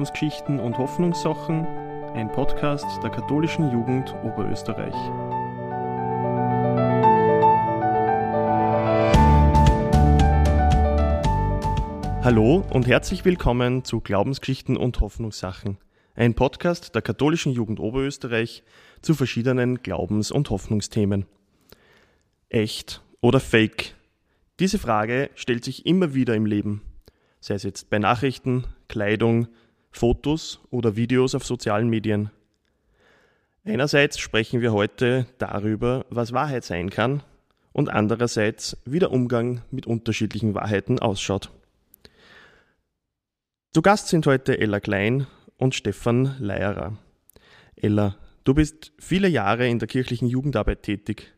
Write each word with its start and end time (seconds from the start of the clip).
Glaubensgeschichten 0.00 0.60
und 0.60 0.78
Hoffnungssachen, 0.78 1.66
ein 2.14 2.32
Podcast 2.32 2.86
der 3.02 3.10
katholischen 3.10 3.70
Jugend 3.70 4.14
Oberösterreich. 4.24 4.94
Hallo 12.24 12.64
und 12.70 12.86
herzlich 12.86 13.26
willkommen 13.26 13.84
zu 13.84 14.00
Glaubensgeschichten 14.00 14.78
und 14.78 14.98
Hoffnungssachen, 15.00 15.76
ein 16.14 16.32
Podcast 16.32 16.94
der 16.94 17.02
katholischen 17.02 17.52
Jugend 17.52 17.78
Oberösterreich 17.78 18.62
zu 19.02 19.12
verschiedenen 19.12 19.82
Glaubens- 19.82 20.30
und 20.30 20.48
Hoffnungsthemen. 20.48 21.26
Echt 22.48 23.02
oder 23.20 23.38
Fake? 23.38 23.94
Diese 24.60 24.78
Frage 24.78 25.28
stellt 25.34 25.62
sich 25.62 25.84
immer 25.84 26.14
wieder 26.14 26.34
im 26.34 26.46
Leben, 26.46 26.80
sei 27.40 27.52
es 27.52 27.64
jetzt 27.64 27.90
bei 27.90 27.98
Nachrichten, 27.98 28.64
Kleidung, 28.88 29.48
Fotos 29.90 30.60
oder 30.70 30.96
Videos 30.96 31.34
auf 31.34 31.44
sozialen 31.44 31.88
Medien. 31.88 32.30
Einerseits 33.64 34.18
sprechen 34.18 34.60
wir 34.60 34.72
heute 34.72 35.26
darüber, 35.38 36.06
was 36.10 36.32
Wahrheit 36.32 36.64
sein 36.64 36.90
kann, 36.90 37.22
und 37.72 37.88
andererseits, 37.88 38.76
wie 38.84 38.98
der 38.98 39.12
Umgang 39.12 39.62
mit 39.70 39.86
unterschiedlichen 39.86 40.54
Wahrheiten 40.54 40.98
ausschaut. 40.98 41.50
Zu 43.72 43.82
Gast 43.82 44.08
sind 44.08 44.26
heute 44.26 44.58
Ella 44.58 44.80
Klein 44.80 45.26
und 45.56 45.74
Stefan 45.74 46.36
Leierer. 46.40 46.98
Ella, 47.76 48.16
du 48.42 48.54
bist 48.54 48.92
viele 48.98 49.28
Jahre 49.28 49.68
in 49.68 49.78
der 49.78 49.86
kirchlichen 49.86 50.26
Jugendarbeit 50.26 50.82
tätig. 50.82 51.32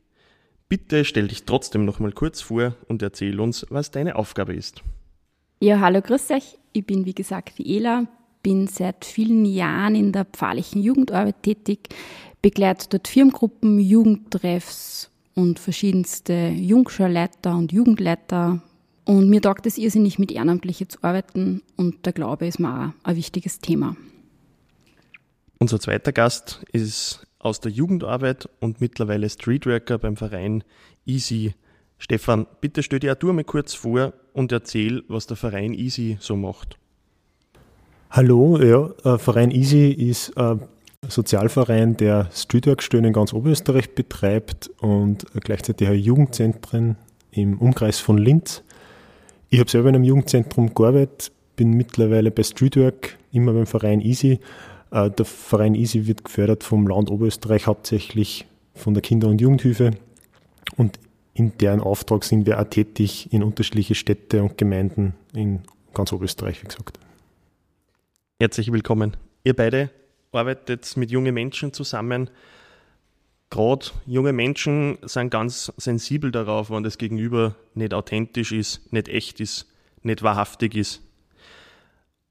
Bitte 0.68 1.04
stell 1.04 1.28
dich 1.28 1.44
trotzdem 1.44 1.84
noch 1.84 1.98
mal 1.98 2.12
kurz 2.12 2.40
vor 2.40 2.74
und 2.88 3.02
erzähl 3.02 3.38
uns, 3.40 3.66
was 3.68 3.90
deine 3.90 4.16
Aufgabe 4.16 4.54
ist. 4.54 4.82
Ja, 5.60 5.80
hallo, 5.80 6.00
grüß 6.00 6.30
euch. 6.30 6.56
Ich 6.72 6.86
bin 6.86 7.04
wie 7.04 7.14
gesagt 7.14 7.58
die 7.58 7.76
Ela, 7.76 8.06
bin 8.42 8.66
seit 8.66 9.04
vielen 9.04 9.44
Jahren 9.44 9.94
in 9.94 10.12
der 10.12 10.24
pfarrlichen 10.24 10.82
Jugendarbeit 10.82 11.42
tätig, 11.42 11.88
begleite 12.40 12.88
dort 12.90 13.08
Firmengruppen, 13.08 13.78
Jugendtreffs 13.78 15.10
und 15.34 15.58
verschiedenste 15.58 16.48
Jungschulleiter 16.48 17.56
und 17.56 17.72
Jugendleiter. 17.72 18.62
Und 19.04 19.28
mir 19.28 19.40
taugt 19.40 19.66
es 19.66 19.78
irrsinnig, 19.78 20.18
mit 20.18 20.30
Ehrenamtlichen 20.30 20.88
zu 20.88 20.98
arbeiten 21.02 21.62
und 21.76 22.06
der 22.06 22.12
Glaube 22.12 22.46
ist 22.46 22.58
mir 22.58 22.94
auch 22.94 23.08
ein 23.08 23.16
wichtiges 23.16 23.58
Thema. 23.58 23.96
Unser 25.58 25.80
zweiter 25.80 26.12
Gast 26.12 26.64
ist 26.72 27.26
aus 27.38 27.60
der 27.60 27.72
Jugendarbeit 27.72 28.48
und 28.60 28.80
mittlerweile 28.80 29.28
Streetworker 29.28 29.98
beim 29.98 30.16
Verein 30.16 30.64
Easy. 31.06 31.54
Stefan, 31.98 32.46
bitte 32.60 32.82
stell 32.82 32.98
dir 32.98 33.14
du 33.14 33.32
mal 33.32 33.44
kurz 33.44 33.74
vor 33.74 34.12
und 34.32 34.50
erzähl, 34.52 35.04
was 35.08 35.26
der 35.26 35.36
Verein 35.36 35.72
Easy 35.72 36.16
so 36.20 36.36
macht. 36.36 36.78
Hallo, 38.14 38.58
ja, 38.58 38.90
äh, 39.04 39.16
Verein 39.16 39.50
Easy 39.50 39.90
ist 39.90 40.36
ein 40.36 40.60
Sozialverein, 41.08 41.96
der 41.96 42.28
Streetwork-Stellen 42.30 43.06
in 43.06 43.14
ganz 43.14 43.32
Oberösterreich 43.32 43.94
betreibt 43.94 44.70
und 44.82 45.24
gleichzeitig 45.40 45.88
auch 45.88 45.94
Jugendzentren 45.94 46.96
im 47.30 47.58
Umkreis 47.58 48.00
von 48.00 48.18
Linz. 48.18 48.62
Ich 49.48 49.60
habe 49.60 49.70
selber 49.70 49.88
in 49.88 49.94
einem 49.94 50.04
Jugendzentrum 50.04 50.74
gearbeitet, 50.74 51.32
bin 51.56 51.70
mittlerweile 51.70 52.30
bei 52.30 52.42
Streetwork, 52.42 53.16
immer 53.32 53.54
beim 53.54 53.64
Verein 53.64 54.02
Easy 54.02 54.40
äh, 54.90 55.10
der 55.10 55.24
Verein 55.24 55.74
Easy 55.74 56.06
wird 56.06 56.22
gefördert 56.22 56.64
vom 56.64 56.86
Land 56.86 57.10
Oberösterreich, 57.10 57.66
hauptsächlich 57.66 58.44
von 58.74 58.92
der 58.92 59.02
Kinder- 59.02 59.28
und 59.28 59.40
Jugendhilfe. 59.40 59.92
Und 60.76 61.00
in 61.32 61.56
deren 61.56 61.80
Auftrag 61.80 62.24
sind 62.24 62.44
wir 62.44 62.60
auch 62.60 62.68
tätig 62.68 63.32
in 63.32 63.42
unterschiedliche 63.42 63.94
Städte 63.94 64.42
und 64.42 64.58
Gemeinden 64.58 65.14
in 65.32 65.60
ganz 65.94 66.12
Oberösterreich, 66.12 66.62
wie 66.62 66.68
gesagt. 66.68 66.98
Herzlich 68.42 68.72
willkommen. 68.72 69.16
Ihr 69.44 69.54
beide 69.54 69.88
arbeitet 70.32 70.96
mit 70.96 71.12
jungen 71.12 71.32
Menschen 71.32 71.72
zusammen. 71.72 72.28
Gerade 73.50 73.86
junge 74.04 74.32
Menschen 74.32 74.98
sind 75.02 75.30
ganz 75.30 75.72
sensibel 75.76 76.32
darauf, 76.32 76.68
wenn 76.68 76.82
das 76.82 76.98
Gegenüber 76.98 77.54
nicht 77.74 77.94
authentisch 77.94 78.50
ist, 78.50 78.92
nicht 78.92 79.06
echt 79.06 79.38
ist, 79.38 79.72
nicht 80.02 80.24
wahrhaftig 80.24 80.74
ist. 80.74 81.02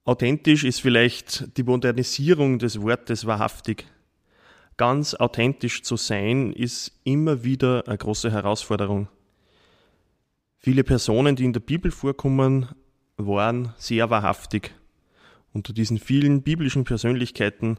Authentisch 0.04 0.66
ist 0.66 0.82
vielleicht 0.82 1.58
die 1.58 1.64
Modernisierung 1.64 2.60
des 2.60 2.82
Wortes 2.82 3.26
wahrhaftig. 3.26 3.86
Ganz 4.76 5.14
authentisch 5.14 5.82
zu 5.82 5.96
sein 5.96 6.52
ist 6.52 6.92
immer 7.06 7.46
wieder 7.46 7.88
eine 7.88 7.98
große 7.98 8.30
Herausforderung. 8.30 9.08
Viele 10.58 10.84
Personen, 10.84 11.38
die 11.38 11.46
in 11.46 11.54
der 11.54 11.62
Bibel 11.62 11.90
vorkommen, 11.90 12.68
waren 13.16 13.74
sehr 13.78 14.10
wahrhaftig. 14.10 14.74
Unter 15.54 15.74
diesen 15.74 15.98
vielen 15.98 16.44
biblischen 16.44 16.86
Persönlichkeiten 16.86 17.78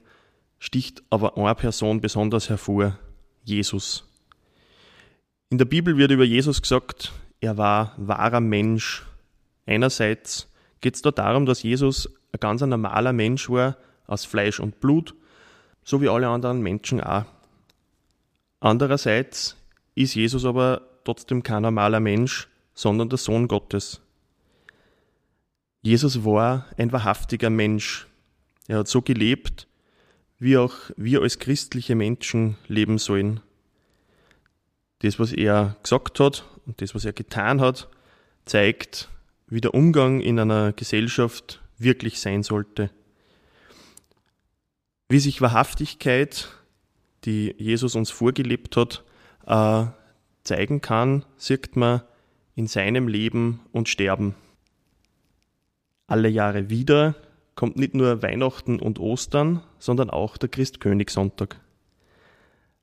sticht 0.59 1.03
aber 1.11 1.39
eine 1.39 1.55
Person 1.55 2.01
besonders 2.01 2.49
hervor, 2.49 2.99
Jesus. 3.45 4.05
In 5.49 5.59
der 5.59 5.65
Bibel 5.65 5.97
wird 5.97 6.11
über 6.11 6.25
Jesus 6.25 6.61
gesagt, 6.61 7.13
er 7.41 7.57
war 7.57 7.95
wahrer 7.97 8.41
Mensch. 8.41 9.05
Einerseits 9.67 10.53
geht 10.81 10.97
es 10.97 11.03
dort 11.03 11.19
darum, 11.19 11.47
dass 11.47 11.63
Jesus 11.63 12.09
ein 12.33 12.41
ganz 12.41 12.61
normaler 12.61 13.13
Mensch 13.13 13.49
war, 13.49 13.77
aus 14.07 14.25
Fleisch 14.25 14.61
und 14.61 14.81
Blut, 14.81 15.15
so 15.83 16.01
wie 16.03 16.09
alle 16.09 16.29
anderen 16.29 16.61
Menschen 16.61 17.01
auch. 17.01 17.25
Andererseits 18.61 19.57
ist 19.95 20.15
Jesus 20.15 20.45
aber 20.45 20.83
trotzdem 21.05 21.43
kein 21.43 21.63
normaler 21.63 22.01
Mensch, 22.01 22.49
sondern 22.75 23.09
der 23.09 23.19
Sohn 23.19 23.49
Gottes. 23.49 24.02
Jesus 25.83 26.25
war 26.25 26.67
ein 26.77 26.93
wahrhaftiger 26.93 27.51
Mensch. 27.51 28.07
Er 28.69 28.79
hat 28.79 28.89
so 28.89 29.03
gelebt, 29.03 29.67
wie 30.39 30.57
auch 30.57 30.75
wir 30.97 31.23
als 31.23 31.41
christliche 31.41 31.97
Menschen 31.97 32.57
leben 32.69 32.99
sollen. 32.99 33.41
Das, 35.01 35.19
was 35.19 35.33
er 35.33 35.77
gesagt 35.83 36.21
hat 36.21 36.45
und 36.67 36.81
das, 36.81 36.95
was 36.95 37.05
er 37.05 37.13
getan 37.13 37.61
hat, 37.61 37.89
zeigt, 38.45 39.09
wie 39.49 39.61
der 39.61 39.75
Umgang 39.75 40.21
in 40.21 40.39
einer 40.39 40.73
Gesellschaft 40.73 41.61
wirklich 41.79 42.21
sein 42.21 42.45
sollte. 42.45 42.91
Wie 45.09 45.19
sich 45.19 45.41
Wahrhaftigkeit, 45.41 46.49
die 47.25 47.55
Jesus 47.59 47.97
uns 47.97 48.11
vorgelebt 48.11 48.77
hat, 48.77 49.05
äh, 49.47 49.87
zeigen 50.45 50.81
kann, 50.81 51.25
sieht 51.37 51.75
man 51.75 52.03
in 52.55 52.69
seinem 52.69 53.09
Leben 53.09 53.61
und 53.73 53.89
Sterben. 53.89 54.37
Alle 56.13 56.29
Jahre 56.29 56.69
wieder 56.69 57.15
kommt 57.55 57.77
nicht 57.79 57.95
nur 57.95 58.21
Weihnachten 58.21 58.79
und 58.81 58.99
Ostern, 58.99 59.63
sondern 59.79 60.11
auch 60.11 60.37
der 60.37 60.51
Christkönigssonntag. 60.51 61.59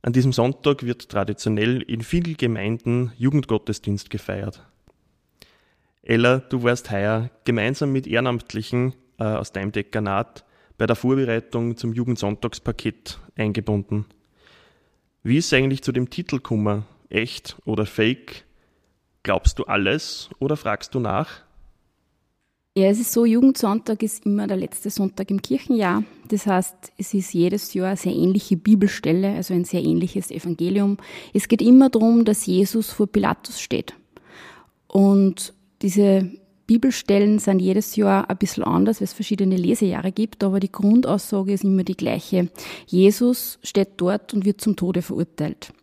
An 0.02 0.14
diesem 0.14 0.34
Sonntag 0.34 0.82
wird 0.82 1.10
traditionell 1.10 1.84
in 1.84 2.02
vielen 2.02 2.38
Gemeinden 2.38 3.12
Jugendgottesdienst 3.20 4.10
gefeiert. 4.10 4.66
Ella, 6.02 6.40
du 6.40 6.64
warst 6.64 6.90
heuer 6.90 7.30
gemeinsam 7.46 7.92
mit 7.92 8.08
Ehrenamtlichen 8.08 8.96
äh, 9.20 9.26
aus 9.26 9.52
deinem 9.52 9.72
Dekanat 9.72 10.44
bei 10.80 10.88
der 10.88 10.96
Vorbereitung 10.96 11.78
zum 11.78 11.94
Jugendsonntagspaket 11.94 13.20
eingebunden. 13.36 14.06
Wie 15.22 15.38
ist 15.38 15.54
eigentlich 15.54 15.84
zu 15.84 15.92
dem 15.92 16.10
Titel 16.10 16.38
gekommen? 16.38 16.88
Echt 17.12 17.58
oder 17.66 17.86
fake? 17.86 18.46
Glaubst 19.22 19.60
du 19.60 19.66
alles 19.66 20.32
oder 20.40 20.58
fragst 20.58 20.96
du 20.96 21.00
nach? 21.00 21.44
Ja, 22.78 22.86
es 22.88 23.00
ist 23.00 23.12
so, 23.12 23.26
Jugendsonntag 23.26 24.04
ist 24.04 24.26
immer 24.26 24.48
der 24.48 24.58
letzte 24.58 24.90
Sonntag 24.90 25.32
im 25.32 25.42
Kirchenjahr. 25.42 26.04
Das 26.28 26.46
heißt, 26.46 26.94
es 26.98 27.14
ist 27.14 27.34
jedes 27.34 27.74
Jahr 27.74 27.88
eine 27.88 27.98
sehr 27.98 28.14
ähnliche 28.14 28.58
Bibelstelle, 28.58 29.36
also 29.36 29.54
ein 29.54 29.66
sehr 29.66 29.84
ähnliches 29.84 30.30
Evangelium. 30.30 30.98
Es 31.34 31.48
geht 31.48 31.62
immer 31.62 31.90
darum, 31.90 32.26
dass 32.26 32.46
Jesus 32.46 32.92
vor 32.92 33.08
Pilatus 33.08 33.60
steht. 33.60 33.96
Und 34.88 35.54
diese 35.82 36.32
Bibelstellen 36.68 37.40
sind 37.40 37.60
jedes 37.60 37.96
Jahr 37.96 38.30
ein 38.30 38.38
bisschen 38.38 38.64
anders, 38.64 39.02
weil 39.02 39.06
es 39.06 39.14
verschiedene 39.14 39.58
Lesejahre 39.58 40.12
gibt, 40.12 40.44
aber 40.44 40.60
die 40.60 40.72
Grundaussage 40.72 41.54
ist 41.54 41.64
immer 41.64 41.84
die 41.84 41.98
gleiche. 41.98 42.50
Jesus 42.86 43.58
steht 43.64 43.94
dort 43.98 44.36
und 44.36 44.46
wird 44.46 44.62
zum 44.62 44.76
Tode 44.76 45.02
verurteilt. 45.02 45.74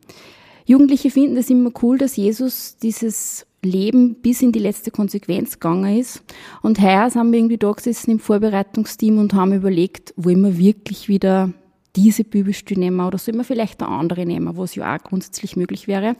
Jugendliche 0.64 1.10
finden 1.10 1.36
es 1.36 1.50
immer 1.50 1.72
cool, 1.82 1.98
dass 1.98 2.14
Jesus 2.14 2.76
dieses 2.76 3.46
Leben 3.66 4.16
bis 4.16 4.42
in 4.42 4.52
die 4.52 4.58
letzte 4.58 4.90
Konsequenz 4.90 5.54
gegangen 5.54 5.98
ist. 5.98 6.22
Und 6.62 6.80
heuer 6.80 7.10
sind 7.10 7.30
wir 7.32 7.38
irgendwie 7.38 7.58
da 7.58 7.72
gesessen 7.72 8.12
im 8.12 8.18
Vorbereitungsteam 8.18 9.18
und 9.18 9.34
haben 9.34 9.52
überlegt, 9.52 10.14
wollen 10.16 10.40
wir 10.42 10.58
wirklich 10.58 11.08
wieder 11.08 11.52
diese 11.96 12.24
Bibelstelle 12.24 12.80
nehmen 12.80 13.00
oder 13.00 13.18
sollen 13.18 13.38
wir 13.38 13.44
vielleicht 13.44 13.82
eine 13.82 13.90
andere 13.90 14.26
nehmen, 14.26 14.56
was 14.56 14.74
ja 14.74 14.94
auch 14.94 15.02
grundsätzlich 15.02 15.56
möglich 15.56 15.88
wäre. 15.88 16.16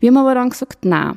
Wir 0.00 0.08
haben 0.08 0.16
aber 0.16 0.34
dann 0.34 0.50
gesagt, 0.50 0.80
na, 0.82 1.16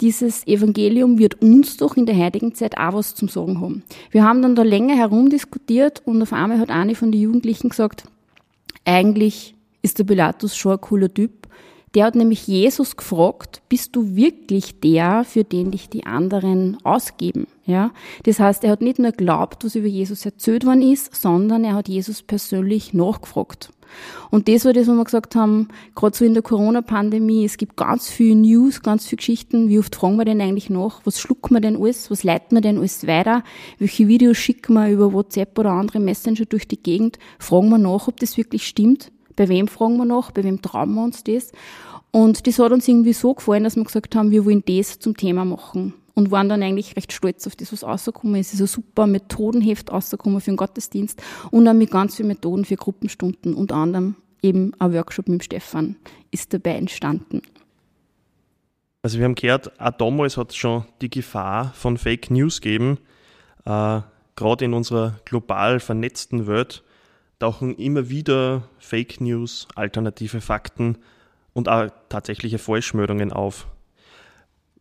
dieses 0.00 0.46
Evangelium 0.46 1.18
wird 1.18 1.40
uns 1.40 1.76
doch 1.76 1.96
in 1.96 2.06
der 2.06 2.16
heutigen 2.16 2.54
Zeit 2.54 2.76
auch 2.78 2.94
was 2.94 3.14
zum 3.14 3.28
Sagen 3.28 3.60
haben. 3.60 3.84
Wir 4.10 4.24
haben 4.24 4.42
dann 4.42 4.56
da 4.56 4.62
länger 4.62 4.96
herumdiskutiert 4.96 6.02
und 6.04 6.20
auf 6.20 6.32
einmal 6.32 6.58
hat 6.58 6.70
eine 6.70 6.94
von 6.94 7.12
den 7.12 7.20
Jugendlichen 7.20 7.68
gesagt, 7.68 8.04
eigentlich 8.84 9.54
ist 9.82 9.98
der 9.98 10.04
Pilatus 10.04 10.56
schon 10.56 10.72
ein 10.72 10.80
cooler 10.80 11.12
Typ, 11.12 11.43
Der 11.94 12.06
hat 12.06 12.16
nämlich 12.16 12.46
Jesus 12.48 12.96
gefragt, 12.96 13.62
bist 13.68 13.94
du 13.94 14.16
wirklich 14.16 14.80
der, 14.80 15.24
für 15.24 15.44
den 15.44 15.70
dich 15.70 15.88
die 15.88 16.06
anderen 16.06 16.76
ausgeben? 16.82 17.46
Ja, 17.66 17.92
das 18.24 18.40
heißt, 18.40 18.64
er 18.64 18.72
hat 18.72 18.82
nicht 18.82 18.98
nur 18.98 19.12
glaubt, 19.12 19.64
was 19.64 19.76
über 19.76 19.86
Jesus 19.86 20.26
erzählt 20.26 20.66
worden 20.66 20.82
ist, 20.82 21.14
sondern 21.14 21.64
er 21.64 21.74
hat 21.74 21.88
Jesus 21.88 22.22
persönlich 22.22 22.92
nachgefragt. 22.92 23.70
Und 24.30 24.48
das 24.48 24.64
war 24.64 24.72
das, 24.72 24.88
wo 24.88 24.92
wir 24.92 25.04
gesagt 25.04 25.36
haben, 25.36 25.68
gerade 25.94 26.16
so 26.16 26.24
in 26.24 26.34
der 26.34 26.42
Corona-Pandemie, 26.42 27.44
es 27.44 27.56
gibt 27.56 27.76
ganz 27.76 28.10
viel 28.10 28.34
News, 28.34 28.82
ganz 28.82 29.06
viele 29.06 29.18
Geschichten. 29.18 29.68
Wie 29.68 29.78
oft 29.78 29.94
fragen 29.94 30.16
wir 30.16 30.24
denn 30.24 30.40
eigentlich 30.40 30.70
nach? 30.70 31.00
Was 31.04 31.20
schlucken 31.20 31.54
wir 31.54 31.60
denn 31.60 31.76
alles? 31.76 32.10
Was 32.10 32.24
leiten 32.24 32.56
wir 32.56 32.60
denn 32.60 32.78
alles 32.78 33.06
weiter? 33.06 33.44
Welche 33.78 34.08
Videos 34.08 34.36
schicken 34.36 34.74
wir 34.74 34.90
über 34.90 35.12
WhatsApp 35.12 35.56
oder 35.58 35.70
andere 35.70 36.00
Messenger 36.00 36.44
durch 36.46 36.66
die 36.66 36.82
Gegend? 36.82 37.18
Fragen 37.38 37.68
wir 37.68 37.78
nach, 37.78 38.08
ob 38.08 38.18
das 38.18 38.36
wirklich 38.36 38.66
stimmt? 38.66 39.12
Bei 39.36 39.48
wem 39.48 39.68
fragen 39.68 39.96
wir 39.96 40.04
nach? 40.04 40.30
Bei 40.30 40.44
wem 40.44 40.62
trauen 40.62 40.94
wir 40.94 41.02
uns 41.02 41.24
das? 41.24 41.52
Und 42.10 42.46
das 42.46 42.58
hat 42.58 42.72
uns 42.72 42.86
irgendwie 42.86 43.12
so 43.12 43.34
gefallen, 43.34 43.64
dass 43.64 43.76
wir 43.76 43.84
gesagt 43.84 44.14
haben, 44.14 44.30
wir 44.30 44.44
wollen 44.44 44.62
das 44.66 44.98
zum 45.00 45.16
Thema 45.16 45.44
machen 45.44 45.94
und 46.14 46.30
waren 46.30 46.48
dann 46.48 46.62
eigentlich 46.62 46.96
recht 46.96 47.12
stolz 47.12 47.46
auf 47.46 47.56
das, 47.56 47.72
was 47.72 47.82
rausgekommen 47.82 48.40
ist. 48.40 48.54
Es 48.54 48.60
ist 48.60 48.60
ein 48.60 48.82
super 48.82 49.06
Methodenheft 49.06 49.90
rausgekommen 49.92 50.40
für 50.40 50.52
den 50.52 50.56
Gottesdienst 50.56 51.22
und 51.50 51.66
auch 51.66 51.72
mit 51.72 51.90
ganz 51.90 52.16
vielen 52.16 52.28
Methoden 52.28 52.64
für 52.64 52.76
Gruppenstunden, 52.76 53.54
unter 53.54 53.76
anderem 53.76 54.14
eben 54.42 54.72
ein 54.78 54.92
Workshop 54.92 55.28
mit 55.28 55.40
dem 55.40 55.44
Stefan 55.44 55.96
ist 56.30 56.52
dabei 56.54 56.76
entstanden. 56.76 57.42
Also 59.02 59.18
wir 59.18 59.24
haben 59.24 59.34
gehört, 59.34 59.78
auch 59.80 59.90
damals 59.90 60.36
hat 60.36 60.50
es 60.50 60.56
schon 60.56 60.84
die 61.00 61.10
Gefahr 61.10 61.72
von 61.74 61.98
Fake 61.98 62.30
News 62.30 62.60
gegeben. 62.60 62.98
Äh, 63.64 64.00
Gerade 64.36 64.64
in 64.64 64.74
unserer 64.74 65.20
global 65.24 65.78
vernetzten 65.78 66.46
Welt 66.46 66.82
tauchen 67.38 67.76
immer 67.76 68.08
wieder 68.08 68.68
Fake 68.78 69.20
News, 69.20 69.68
alternative 69.74 70.40
Fakten 70.40 70.98
und 71.52 71.68
auch 71.68 71.90
tatsächliche 72.08 72.58
Falschmeldungen 72.58 73.32
auf. 73.32 73.66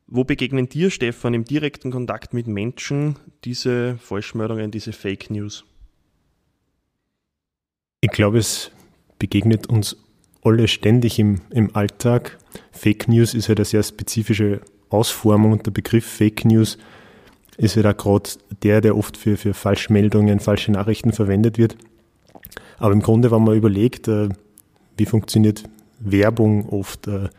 Wo 0.07 0.23
begegnen 0.23 0.69
dir, 0.69 0.91
Stefan, 0.91 1.33
im 1.33 1.45
direkten 1.45 1.91
Kontakt 1.91 2.33
mit 2.33 2.47
Menschen 2.47 3.17
diese 3.45 3.97
Falschmeldungen, 3.97 4.69
diese 4.69 4.91
Fake 4.91 5.29
News? 5.29 5.65
Ich 8.01 8.11
glaube, 8.11 8.37
es 8.37 8.69
begegnet 9.17 9.67
uns 9.67 9.97
alle 10.43 10.67
ständig 10.67 11.19
im, 11.19 11.41
im 11.51 11.75
Alltag. 11.75 12.37
Fake 12.71 13.07
News 13.07 13.33
ist 13.33 13.47
halt 13.47 13.59
eine 13.59 13.65
sehr 13.65 13.81
spezifische 13.81 14.61
Ausformung 14.89 15.53
und 15.53 15.65
der 15.65 15.71
Begriff 15.71 16.05
Fake 16.05 16.45
News 16.45 16.77
ist 17.57 17.75
halt 17.75 17.85
auch 17.85 17.97
gerade 17.97 18.29
der, 18.61 18.81
der 18.81 18.97
oft 18.97 19.15
für, 19.15 19.37
für 19.37 19.53
Falschmeldungen, 19.53 20.39
falsche 20.39 20.71
Nachrichten 20.71 21.13
verwendet 21.13 21.57
wird. 21.57 21.77
Aber 22.83 22.91
im 22.91 23.01
Grunde, 23.01 23.31
wenn 23.31 23.45
man 23.45 23.55
überlegt, 23.55 24.09
äh, 24.09 24.27
wie 24.97 25.05
funktioniert 25.05 25.63
Werbung 25.99 26.67
oft, 26.67 27.07
äh, 27.07 27.29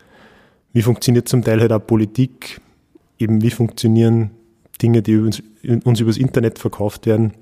wie 0.73 0.81
funktioniert 0.81 1.29
zum 1.29 1.43
Teil 1.43 1.61
halt 1.61 1.71
auch 1.71 1.85
Politik, 1.85 2.61
eben 3.19 3.43
wie 3.43 3.51
funktionieren 3.51 4.31
Dinge, 4.81 5.03
die 5.03 5.17
uns, 5.17 5.43
übers 5.99 6.17
Internet 6.17 6.57
verkauft 6.57 7.05
werden, 7.05 7.33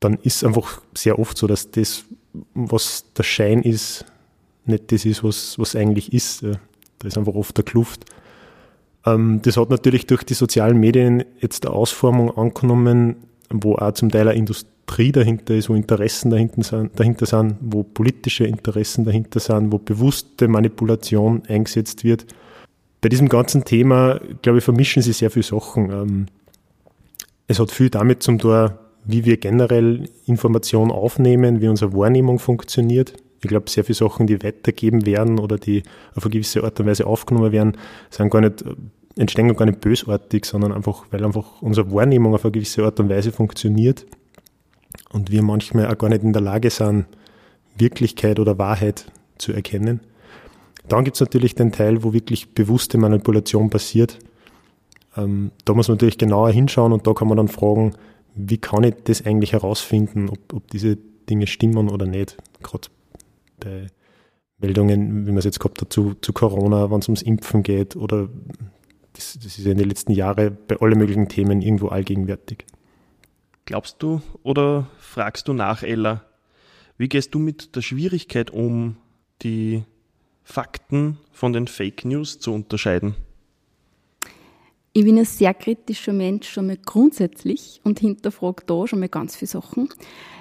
dann 0.00 0.14
ist 0.22 0.42
einfach 0.42 0.80
sehr 0.96 1.18
oft 1.18 1.36
so, 1.36 1.46
dass 1.46 1.70
das, 1.70 2.06
was 2.54 3.04
der 3.12 3.24
Schein 3.24 3.60
ist, 3.60 4.06
nicht 4.64 4.90
das 4.90 5.04
ist, 5.04 5.22
was, 5.22 5.58
was 5.58 5.76
eigentlich 5.76 6.14
ist. 6.14 6.44
Da 6.44 7.08
ist 7.08 7.18
einfach 7.18 7.34
oft 7.34 7.58
der 7.58 7.64
Kluft. 7.66 8.06
Ähm, 9.04 9.40
das 9.42 9.58
hat 9.58 9.68
natürlich 9.68 10.06
durch 10.06 10.24
die 10.24 10.32
sozialen 10.32 10.80
Medien 10.80 11.26
jetzt 11.40 11.66
eine 11.66 11.74
Ausformung 11.74 12.34
angenommen, 12.38 13.16
wo 13.50 13.74
auch 13.76 13.92
zum 13.92 14.10
Teil 14.10 14.28
eine 14.28 14.38
Industrie 14.38 15.12
dahinter 15.12 15.54
ist, 15.54 15.68
wo 15.68 15.74
Interessen 15.74 16.30
dahinter 16.30 16.62
sind, 16.62 16.98
dahinter 16.98 17.26
sind, 17.26 17.56
wo 17.60 17.82
politische 17.82 18.44
Interessen 18.44 19.04
dahinter 19.04 19.40
sind, 19.40 19.72
wo 19.72 19.78
bewusste 19.78 20.48
Manipulation 20.48 21.42
eingesetzt 21.48 22.04
wird. 22.04 22.26
Bei 23.00 23.08
diesem 23.08 23.28
ganzen 23.28 23.64
Thema, 23.64 24.20
glaube 24.42 24.58
ich, 24.58 24.64
vermischen 24.64 25.02
sich 25.02 25.18
sehr 25.18 25.30
viele 25.30 25.44
Sachen. 25.44 25.90
Ähm, 25.90 26.26
es 27.46 27.60
hat 27.60 27.70
viel 27.70 27.90
damit 27.90 28.22
zum 28.22 28.38
tun, 28.38 28.70
wie 29.04 29.24
wir 29.24 29.38
generell 29.38 30.08
Informationen 30.26 30.90
aufnehmen, 30.90 31.60
wie 31.60 31.68
unsere 31.68 31.94
Wahrnehmung 31.94 32.38
funktioniert. 32.38 33.14
Ich 33.40 33.48
glaube, 33.48 33.70
sehr 33.70 33.84
viele 33.84 33.96
Sachen, 33.96 34.26
die 34.26 34.42
weitergeben 34.42 35.06
werden 35.06 35.38
oder 35.38 35.58
die 35.58 35.82
auf 36.14 36.24
eine 36.24 36.32
gewisse 36.32 36.64
Art 36.64 36.78
und 36.80 36.86
Weise 36.86 37.06
aufgenommen 37.06 37.52
werden, 37.52 37.76
sind 38.10 38.30
gar 38.30 38.40
nicht, 38.40 38.64
entstehen 39.18 39.54
gar 39.54 39.66
nicht 39.66 39.80
bösartig, 39.80 40.44
sondern 40.44 40.72
einfach, 40.72 41.06
weil 41.10 41.24
einfach 41.24 41.60
unsere 41.60 41.92
Wahrnehmung 41.92 42.34
auf 42.34 42.44
eine 42.44 42.52
gewisse 42.52 42.84
Art 42.84 43.00
und 43.00 43.08
Weise 43.08 43.32
funktioniert 43.32 44.06
und 45.12 45.30
wir 45.30 45.42
manchmal 45.42 45.88
auch 45.88 45.98
gar 45.98 46.08
nicht 46.08 46.22
in 46.22 46.32
der 46.32 46.42
Lage 46.42 46.70
sind, 46.70 47.06
Wirklichkeit 47.76 48.38
oder 48.38 48.58
Wahrheit 48.58 49.10
zu 49.38 49.52
erkennen. 49.52 50.00
Dann 50.88 51.04
gibt 51.04 51.16
es 51.16 51.20
natürlich 51.20 51.54
den 51.54 51.72
Teil, 51.72 52.02
wo 52.02 52.12
wirklich 52.12 52.54
bewusste 52.54 52.96
Manipulation 52.96 53.70
passiert. 53.70 54.18
Ähm, 55.16 55.50
da 55.64 55.74
muss 55.74 55.88
man 55.88 55.96
natürlich 55.96 56.18
genauer 56.18 56.50
hinschauen 56.50 56.92
und 56.92 57.06
da 57.06 57.12
kann 57.12 57.28
man 57.28 57.36
dann 57.36 57.48
fragen, 57.48 57.94
wie 58.34 58.58
kann 58.58 58.84
ich 58.84 58.94
das 59.04 59.26
eigentlich 59.26 59.52
herausfinden, 59.52 60.28
ob, 60.28 60.52
ob 60.52 60.70
diese 60.70 60.96
Dinge 61.28 61.46
stimmen 61.46 61.88
oder 61.90 62.06
nicht. 62.06 62.36
Gerade 62.62 62.88
bei 63.58 63.86
Meldungen, 64.58 65.26
wie 65.26 65.30
man 65.30 65.38
es 65.38 65.44
jetzt 65.44 65.60
gehabt 65.60 65.80
hat, 65.80 65.92
zu, 65.92 66.14
zu 66.20 66.32
Corona, 66.32 66.90
wenn 66.90 67.00
es 67.00 67.08
ums 67.08 67.22
Impfen 67.22 67.62
geht 67.62 67.96
oder 67.96 68.28
das, 69.18 69.38
das 69.42 69.58
ist 69.58 69.64
ja 69.64 69.72
in 69.72 69.78
den 69.78 69.88
letzten 69.88 70.12
Jahren 70.12 70.56
bei 70.68 70.76
allen 70.76 70.96
möglichen 70.96 71.28
Themen 71.28 71.60
irgendwo 71.60 71.88
allgegenwärtig. 71.88 72.64
Glaubst 73.64 74.02
du 74.02 74.22
oder 74.44 74.88
fragst 74.98 75.48
du 75.48 75.52
nach, 75.52 75.82
Ella, 75.82 76.24
wie 76.96 77.08
gehst 77.08 77.34
du 77.34 77.38
mit 77.38 77.74
der 77.74 77.82
Schwierigkeit 77.82 78.50
um, 78.50 78.96
die 79.42 79.82
Fakten 80.44 81.18
von 81.32 81.52
den 81.52 81.66
Fake 81.66 82.04
News 82.04 82.38
zu 82.38 82.52
unterscheiden? 82.52 83.16
Ich 84.94 85.04
bin 85.04 85.18
ein 85.18 85.24
sehr 85.24 85.54
kritischer 85.54 86.12
Mensch, 86.12 86.48
schon 86.48 86.66
mal 86.66 86.78
grundsätzlich 86.78 87.80
und 87.84 88.00
hinterfrage 88.00 88.64
da 88.66 88.86
schon 88.86 89.00
mal 89.00 89.08
ganz 89.08 89.36
viele 89.36 89.48
Sachen. 89.48 89.88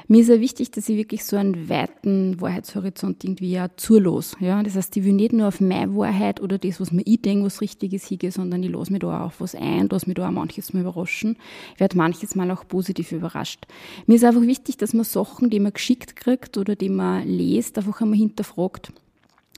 Mir 0.09 0.21
ist 0.21 0.29
ja 0.29 0.39
wichtig, 0.39 0.71
dass 0.71 0.87
ich 0.87 0.95
wirklich 0.95 1.25
so 1.25 1.35
einen 1.35 1.67
weiten 1.67 2.39
Wahrheitshorizont 2.39 3.25
irgendwie 3.25 3.51
ja 3.51 3.67
zulasse. 3.75 4.37
Ja? 4.39 4.63
Das 4.63 4.75
heißt, 4.75 4.95
ich 4.95 5.03
will 5.03 5.11
nicht 5.11 5.33
nur 5.33 5.49
auf 5.49 5.59
meine 5.59 5.93
Wahrheit 5.97 6.39
oder 6.39 6.57
das, 6.57 6.79
was 6.79 6.93
mir 6.93 7.01
ich 7.05 7.21
denke, 7.21 7.45
was 7.45 7.59
richtig 7.59 7.91
ist, 7.91 8.07
hingehe, 8.07 8.31
sondern 8.31 8.63
ich 8.63 8.71
lasse 8.71 8.93
mich 8.93 9.01
da 9.01 9.19
auch 9.19 9.25
auf 9.25 9.41
was 9.41 9.53
ein, 9.53 9.89
lasse 9.89 10.05
mich 10.07 10.15
da 10.15 10.29
auch 10.29 10.31
manches 10.31 10.73
mal 10.73 10.79
überraschen, 10.79 11.35
werde 11.77 11.97
manches 11.97 12.35
Mal 12.35 12.49
auch 12.51 12.65
positiv 12.65 13.11
überrascht. 13.11 13.65
Mir 14.05 14.15
ist 14.15 14.23
einfach 14.23 14.43
wichtig, 14.43 14.77
dass 14.77 14.93
man 14.93 15.03
Sachen, 15.03 15.49
die 15.49 15.59
man 15.59 15.73
geschickt 15.73 16.15
kriegt 16.15 16.57
oder 16.57 16.77
die 16.77 16.89
man 16.89 17.27
liest, 17.27 17.77
einfach 17.77 17.99
einmal 17.99 18.17
hinterfragt 18.17 18.93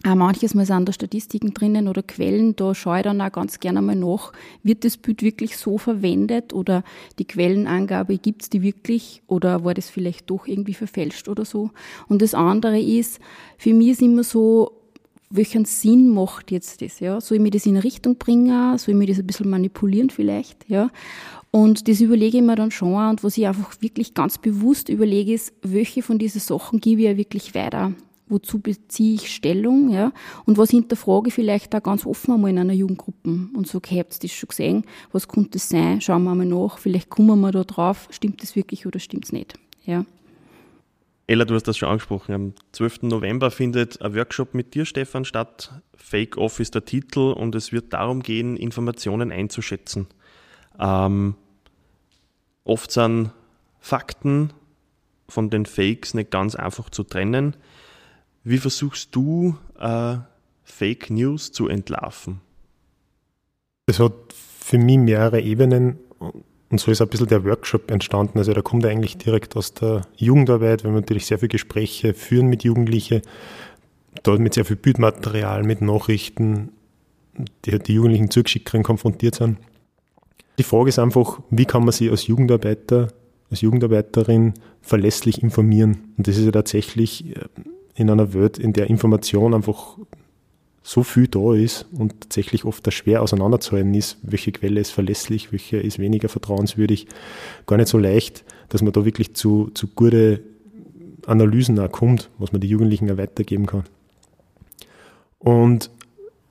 auch 0.05 0.15
manches 0.15 0.53
Mal 0.53 0.65
sind 0.65 0.87
da 0.87 0.93
Statistiken 0.93 1.53
drinnen 1.53 1.89
oder 1.89 2.01
Quellen, 2.03 2.55
da 2.55 2.73
schaue 2.73 2.97
ich 2.97 3.03
dann 3.03 3.19
auch 3.19 3.31
ganz 3.31 3.59
gerne 3.59 3.81
mal 3.81 3.95
nach, 3.95 4.31
wird 4.63 4.85
das 4.85 4.95
Bild 4.95 5.21
wirklich 5.21 5.57
so 5.57 5.77
verwendet 5.77 6.53
oder 6.53 6.83
die 7.19 7.25
Quellenangabe, 7.25 8.17
gibt's 8.17 8.49
die 8.49 8.61
wirklich 8.61 9.21
oder 9.27 9.65
war 9.65 9.73
das 9.73 9.89
vielleicht 9.89 10.29
doch 10.29 10.47
irgendwie 10.47 10.73
verfälscht 10.73 11.27
oder 11.27 11.43
so. 11.43 11.71
Und 12.07 12.21
das 12.21 12.33
andere 12.33 12.79
ist, 12.79 13.19
für 13.57 13.73
mich 13.73 13.89
ist 13.89 14.01
immer 14.01 14.23
so, 14.23 14.71
welchen 15.31 15.65
Sinn 15.65 16.09
macht 16.13 16.49
jetzt 16.49 16.81
das, 16.81 17.01
ja? 17.01 17.21
Soll 17.21 17.37
ich 17.37 17.43
mir 17.43 17.51
das 17.51 17.65
in 17.65 17.77
Richtung 17.77 18.17
bringen? 18.17 18.77
Soll 18.77 18.93
ich 18.93 18.97
mir 18.97 19.05
das 19.05 19.19
ein 19.19 19.27
bisschen 19.27 19.49
manipulieren 19.49 20.09
vielleicht, 20.09 20.67
ja? 20.69 20.89
Und 21.51 21.87
das 21.87 21.99
überlege 21.99 22.37
ich 22.37 22.43
mir 22.43 22.55
dann 22.55 22.71
schon 22.71 22.93
und 23.09 23.23
was 23.23 23.37
ich 23.37 23.47
einfach 23.47 23.75
wirklich 23.81 24.13
ganz 24.13 24.37
bewusst 24.37 24.87
überlege 24.87 25.33
ist, 25.33 25.53
welche 25.61 26.03
von 26.03 26.19
diesen 26.19 26.41
Sachen 26.41 26.79
gebe 26.79 27.01
ich 27.01 27.07
ja 27.07 27.17
wirklich 27.17 27.53
weiter 27.53 27.93
wozu 28.29 28.59
beziehe 28.59 29.15
ich 29.15 29.33
Stellung, 29.33 29.89
ja, 29.89 30.11
und 30.45 30.57
was 30.57 30.69
hinterfrage 30.69 31.27
ich 31.27 31.33
vielleicht 31.33 31.75
auch 31.75 31.83
ganz 31.83 32.05
offen 32.05 32.33
einmal 32.33 32.51
in 32.51 32.59
einer 32.59 32.73
Jugendgruppe 32.73 33.29
und 33.53 33.67
sage, 33.67 33.89
hey, 33.89 33.99
habt 33.99 34.13
ihr 34.13 34.19
das 34.21 34.31
schon 34.31 34.49
gesehen, 34.49 34.83
was 35.11 35.27
könnte 35.27 35.51
das 35.51 35.69
sein, 35.69 35.99
schauen 36.01 36.23
wir 36.23 36.35
mal 36.35 36.45
nach, 36.45 36.77
vielleicht 36.77 37.09
kommen 37.09 37.39
wir 37.39 37.51
da 37.51 37.63
drauf, 37.63 38.07
stimmt 38.11 38.41
das 38.41 38.55
wirklich 38.55 38.85
oder 38.85 38.99
stimmt 38.99 39.25
es 39.25 39.31
nicht, 39.31 39.55
ja. 39.85 40.05
Ella, 41.29 41.45
du 41.45 41.53
hast 41.53 41.67
das 41.67 41.77
schon 41.77 41.89
angesprochen. 41.89 42.33
Am 42.33 42.53
12. 42.71 43.03
November 43.03 43.51
findet 43.51 44.01
ein 44.01 44.15
Workshop 44.15 44.55
mit 44.55 44.73
dir, 44.73 44.85
Stefan, 44.85 45.25
statt. 45.25 45.71
Fake 45.93 46.37
Off 46.37 46.59
ist 46.59 46.73
der 46.73 46.85
Titel 46.85 47.33
und 47.33 47.53
es 47.53 47.71
wird 47.71 47.93
darum 47.93 48.23
gehen, 48.23 48.57
Informationen 48.57 49.31
einzuschätzen. 49.31 50.07
Ähm, 50.79 51.35
oft 52.63 52.91
sind 52.91 53.29
Fakten 53.79 54.53
von 55.27 55.51
den 55.51 55.67
Fakes 55.67 56.15
nicht 56.15 56.31
ganz 56.31 56.55
einfach 56.55 56.89
zu 56.89 57.03
trennen. 57.03 57.55
Wie 58.43 58.57
versuchst 58.57 59.15
du, 59.15 59.55
äh, 59.79 60.17
Fake 60.63 61.09
News 61.09 61.51
zu 61.51 61.67
entlarven? 61.67 62.41
Es 63.85 63.99
hat 63.99 64.13
für 64.33 64.77
mich 64.77 64.97
mehrere 64.97 65.41
Ebenen 65.41 65.97
und 66.69 66.79
so 66.79 66.91
ist 66.91 67.01
ein 67.01 67.07
bisschen 67.07 67.27
der 67.27 67.43
Workshop 67.43 67.89
entstanden. 67.89 68.37
Also 68.37 68.53
da 68.53 68.61
kommt 68.61 68.83
er 68.83 68.91
eigentlich 68.91 69.17
direkt 69.17 69.55
aus 69.55 69.73
der 69.73 70.03
Jugendarbeit, 70.15 70.83
weil 70.83 70.91
wir 70.91 71.01
natürlich 71.01 71.25
sehr 71.25 71.39
viele 71.39 71.49
Gespräche 71.49 72.13
führen 72.13 72.47
mit 72.47 72.63
Jugendlichen, 72.63 73.21
dort 74.23 74.39
mit 74.39 74.53
sehr 74.53 74.65
viel 74.65 74.75
Bildmaterial, 74.75 75.63
mit 75.63 75.81
Nachrichten, 75.81 76.69
die 77.65 77.79
die 77.79 77.93
Jugendlichen 77.93 78.29
zugeschickt 78.29 78.71
konfrontiert 78.83 79.35
sind. 79.35 79.57
Die 80.59 80.63
Frage 80.63 80.89
ist 80.89 80.99
einfach, 80.99 81.39
wie 81.49 81.65
kann 81.65 81.83
man 81.83 81.91
sich 81.91 82.11
als 82.11 82.27
Jugendarbeiter, 82.27 83.07
als 83.49 83.61
Jugendarbeiterin 83.61 84.53
verlässlich 84.81 85.41
informieren? 85.41 86.13
Und 86.17 86.27
das 86.27 86.37
ist 86.37 86.45
ja 86.45 86.51
tatsächlich 86.51 87.35
äh, 87.35 87.45
in 87.99 88.09
einer 88.09 88.33
Welt, 88.33 88.57
in 88.57 88.73
der 88.73 88.89
Information 88.89 89.53
einfach 89.53 89.97
so 90.81 91.03
viel 91.03 91.27
da 91.27 91.53
ist 91.53 91.85
und 91.91 92.21
tatsächlich 92.21 92.65
oft 92.65 92.85
da 92.87 92.91
schwer 92.91 93.21
auseinanderzuhalten 93.21 93.93
ist, 93.93 94.17
welche 94.23 94.51
Quelle 94.51 94.79
ist 94.79 94.91
verlässlich, 94.91 95.51
welche 95.51 95.77
ist 95.77 95.99
weniger 95.99 96.29
vertrauenswürdig, 96.29 97.07
gar 97.67 97.77
nicht 97.77 97.89
so 97.89 97.97
leicht, 97.97 98.43
dass 98.69 98.81
man 98.81 98.93
da 98.93 99.05
wirklich 99.05 99.35
zu, 99.35 99.69
zu 99.73 99.87
gute 99.87 100.41
Analysen 101.27 101.77
auch 101.79 101.91
kommt, 101.91 102.29
was 102.39 102.51
man 102.51 102.61
die 102.61 102.69
Jugendlichen 102.69 103.11
auch 103.11 103.17
weitergeben 103.17 103.65
kann. 103.65 103.83
Und 105.37 105.91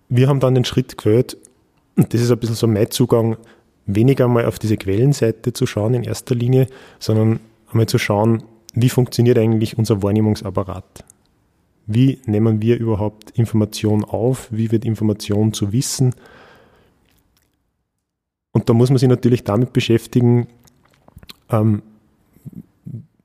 wir 0.09 0.28
haben 0.28 0.40
dann 0.40 0.55
den 0.55 0.64
Schritt 0.64 0.97
gewählt, 0.99 1.37
und 1.97 2.14
das 2.14 2.21
ist 2.21 2.31
ein 2.31 2.38
bisschen 2.38 2.55
so 2.55 2.67
mein 2.67 2.90
Zugang, 2.90 3.38
weniger 3.87 4.28
mal 4.28 4.45
auf 4.45 4.59
diese 4.59 4.76
Quellenseite 4.76 5.52
zu 5.52 5.67
schauen 5.67 5.95
in 5.95 6.05
erster 6.05 6.35
Linie, 6.35 6.69
sondern 7.00 7.40
einmal 7.71 7.87
zu 7.87 7.99
schauen, 7.99 8.45
wie 8.75 8.90
funktioniert 8.90 9.38
eigentlich 9.38 9.78
unser 9.78 10.02
Wahrnehmungsapparat? 10.02 11.05
Wie 11.90 12.21
nehmen 12.26 12.61
wir 12.61 12.78
überhaupt 12.78 13.30
Information 13.30 14.04
auf? 14.04 14.49
Wie 14.52 14.71
wird 14.71 14.85
Information 14.85 15.54
zu 15.54 15.73
Wissen? 15.73 16.14
Und 18.52 18.68
da 18.68 18.75
muss 18.75 18.90
man 18.90 18.99
sich 18.99 19.09
natürlich 19.09 19.42
damit 19.42 19.73
beschäftigen, 19.73 20.49
ähm, 21.49 21.83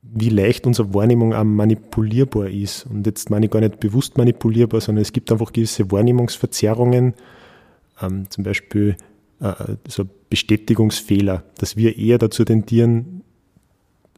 wie 0.01 0.29
leicht 0.29 0.65
unsere 0.65 0.93
Wahrnehmung 0.93 1.34
auch 1.34 1.43
manipulierbar 1.43 2.48
ist. 2.48 2.86
Und 2.86 3.05
jetzt 3.05 3.29
meine 3.29 3.48
ich 3.48 3.51
gar 3.51 3.60
nicht 3.60 3.82
bewusst 3.82 4.17
manipulierbar, 4.17 4.79
sondern 4.79 5.01
es 5.01 5.12
gibt 5.12 5.29
einfach 5.29 5.51
gewisse 5.51 5.91
Wahrnehmungsverzerrungen, 5.91 7.15
ähm, 8.01 8.29
zum 8.29 8.46
Beispiel 8.46 8.96
äh, 9.41 9.75
so 9.89 10.05
Bestätigungsfehler, 10.29 11.43
dass 11.58 11.75
wir 11.75 11.98
eher 11.98 12.17
dazu 12.17 12.46
tendieren, 12.46 13.24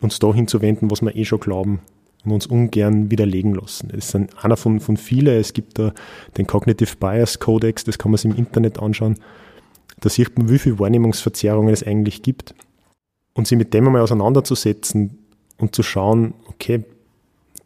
uns 0.02 0.20
dahin 0.20 0.48
zu 0.48 0.62
wenden, 0.62 0.92
was 0.92 1.02
wir 1.02 1.16
eh 1.16 1.26
schon 1.26 1.40
glauben 1.40 1.80
und 2.26 2.32
uns 2.32 2.48
ungern 2.48 3.12
widerlegen 3.12 3.54
lassen. 3.54 3.90
Das 3.94 4.14
ist 4.14 4.16
einer 4.16 4.58
von, 4.58 4.80
von 4.80 4.98
vielen. 4.98 5.40
Es 5.40 5.54
gibt 5.54 5.80
da 5.80 5.94
den 6.38 6.48
Cognitive 6.48 6.96
Bias 6.98 7.40
Codex, 7.40 7.84
das 7.84 7.98
kann 7.98 8.12
man 8.12 8.18
sich 8.18 8.32
im 8.32 8.38
Internet 8.38 8.80
anschauen. 8.80 9.18
Da 10.02 10.10
sieht 10.10 10.38
man, 10.38 10.50
wie 10.50 10.60
viele 10.60 10.80
Wahrnehmungsverzerrungen 10.80 11.74
es 11.74 11.84
eigentlich 11.84 12.22
gibt. 12.22 12.54
Und 13.34 13.48
sich 13.48 13.58
mit 13.58 13.74
dem 13.74 13.86
einmal 13.86 14.02
auseinanderzusetzen 14.02 15.20
und 15.58 15.76
zu 15.76 15.84
schauen, 15.84 16.34
okay, 16.48 16.84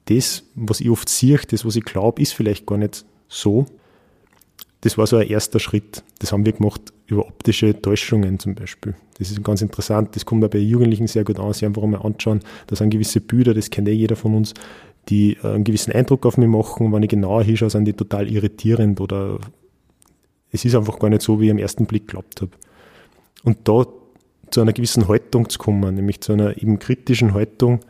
das, 0.06 0.44
was 0.56 0.82
ich 0.82 0.90
oft 0.90 1.08
sehe, 1.08 1.40
das, 1.50 1.66
was 1.66 1.76
ich 1.76 1.86
glaube, 1.86 2.22
ist 2.22 2.34
vielleicht 2.34 2.66
gar 2.66 2.78
nicht 2.78 3.06
so. 3.28 3.66
Das 4.82 4.98
war 4.98 5.08
so 5.08 5.18
ein 5.18 5.28
erster 5.28 5.60
Schritt. 5.60 6.04
Das 6.20 6.32
haben 6.32 6.46
wir 6.46 6.54
gemacht 6.54 6.94
über 7.08 7.28
optische 7.28 7.80
Täuschungen 7.82 8.40
zum 8.40 8.56
Beispiel. 8.56 8.96
Das 9.18 9.30
ist 9.30 9.44
ganz 9.44 9.62
interessant. 9.62 10.16
Das 10.16 10.26
kommt 10.26 10.44
auch 10.46 10.50
bei 10.50 10.60
Jugendlichen 10.60 11.08
sehr 11.08 11.26
gut 11.26 11.40
an. 11.40 11.52
Sie 11.54 11.66
einfach 11.66 11.84
mal 11.84 12.02
anschauen. 12.02 12.40
Da 12.68 12.76
sind 12.76 12.92
gewisse 12.92 13.20
Bilder, 13.20 13.54
das 13.54 13.70
kennt 13.70 13.90
eh 13.90 13.94
jeder 13.94 14.16
von 14.16 14.36
uns, 14.36 14.54
die 15.10 15.38
äh, 15.44 15.48
einen 15.48 15.64
gewissen 15.66 15.92
Eindruck 15.92 16.26
auf 16.26 16.38
mich 16.38 16.48
machen. 16.48 16.94
Wenn 16.94 17.04
ich 17.04 17.10
genauer 17.10 17.44
hinschaue, 17.44 17.70
sind 17.70 17.86
die 17.86 17.94
total 17.94 18.32
irritierend 18.32 19.02
oder 19.02 19.40
es 20.52 20.66
ist 20.66 20.76
einfach 20.76 20.98
gar 20.98 21.10
nicht 21.10 21.22
so, 21.22 21.40
wie 21.40 21.46
ich 21.46 21.52
am 21.52 21.58
ersten 21.58 21.86
Blick 21.86 22.08
geglaubt 22.08 22.42
habe. 22.42 22.52
Und 23.44 23.68
da 23.68 23.86
zu 24.52 24.62
einer 24.62 24.74
gewissen 24.74 25.08
Haltung 25.08 25.50
zu 25.50 25.60
kommen, 25.60 25.96
nämlich 25.96 26.22
zu 26.22 26.34
einer 26.34 26.58
eben 26.58 26.80
kritischen 26.80 27.34
Haltung, 27.34 27.82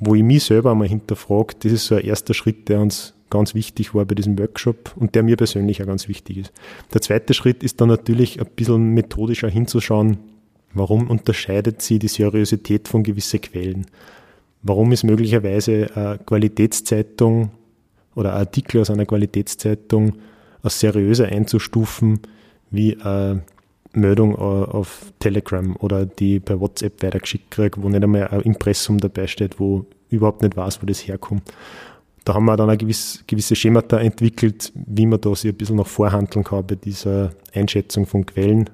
wo 0.00 0.14
ich 0.14 0.22
mich 0.22 0.44
selber 0.44 0.72
einmal 0.72 0.88
hinterfrage, 0.88 1.54
das 1.60 1.72
ist 1.72 1.86
so 1.86 1.94
ein 1.94 2.04
erster 2.04 2.34
Schritt, 2.34 2.68
der 2.68 2.80
uns 2.80 3.13
ganz 3.30 3.54
wichtig 3.54 3.94
war 3.94 4.04
bei 4.04 4.14
diesem 4.14 4.38
Workshop 4.38 4.92
und 4.96 5.14
der 5.14 5.22
mir 5.22 5.36
persönlich 5.36 5.82
auch 5.82 5.86
ganz 5.86 6.08
wichtig 6.08 6.38
ist. 6.38 6.52
Der 6.92 7.00
zweite 7.00 7.34
Schritt 7.34 7.62
ist 7.62 7.80
dann 7.80 7.88
natürlich 7.88 8.40
ein 8.40 8.46
bisschen 8.54 8.90
methodischer 8.90 9.48
hinzuschauen, 9.48 10.18
warum 10.72 11.10
unterscheidet 11.10 11.82
sie 11.82 11.98
die 11.98 12.08
Seriosität 12.08 12.88
von 12.88 13.02
gewissen 13.02 13.40
Quellen? 13.40 13.86
Warum 14.62 14.92
ist 14.92 15.04
möglicherweise 15.04 15.90
eine 15.94 16.18
Qualitätszeitung 16.18 17.50
oder 18.14 18.32
ein 18.32 18.40
Artikel 18.40 18.80
aus 18.80 18.90
einer 18.90 19.06
Qualitätszeitung 19.06 20.14
als 20.62 20.80
seriöser 20.80 21.26
einzustufen 21.26 22.20
wie 22.70 22.96
eine 23.00 23.42
Meldung 23.92 24.36
auf 24.36 25.12
Telegram 25.18 25.76
oder 25.76 26.06
die 26.06 26.40
per 26.40 26.60
WhatsApp 26.60 27.02
weitergeschickt 27.02 27.50
kriege, 27.50 27.82
wo 27.82 27.88
nicht 27.88 28.02
einmal 28.02 28.28
ein 28.28 28.40
Impressum 28.40 28.98
dabei 28.98 29.26
steht, 29.26 29.60
wo 29.60 29.84
überhaupt 30.08 30.42
nicht 30.42 30.56
weiß, 30.56 30.82
wo 30.82 30.86
das 30.86 31.06
herkommt 31.06 31.42
da 32.24 32.34
haben 32.34 32.46
wir 32.46 32.56
dann 32.56 32.70
eine 32.70 32.78
gewisse, 32.78 33.22
gewisse 33.26 33.54
Schemata 33.54 33.98
entwickelt, 33.98 34.72
wie 34.74 35.06
man 35.06 35.20
da 35.20 35.34
sich 35.34 35.50
ein 35.50 35.56
bisschen 35.56 35.76
noch 35.76 35.86
vorhandeln 35.86 36.44
kann 36.44 36.66
bei 36.66 36.74
dieser 36.74 37.30
Einschätzung 37.52 38.06
von 38.06 38.24
Quellen. 38.24 38.70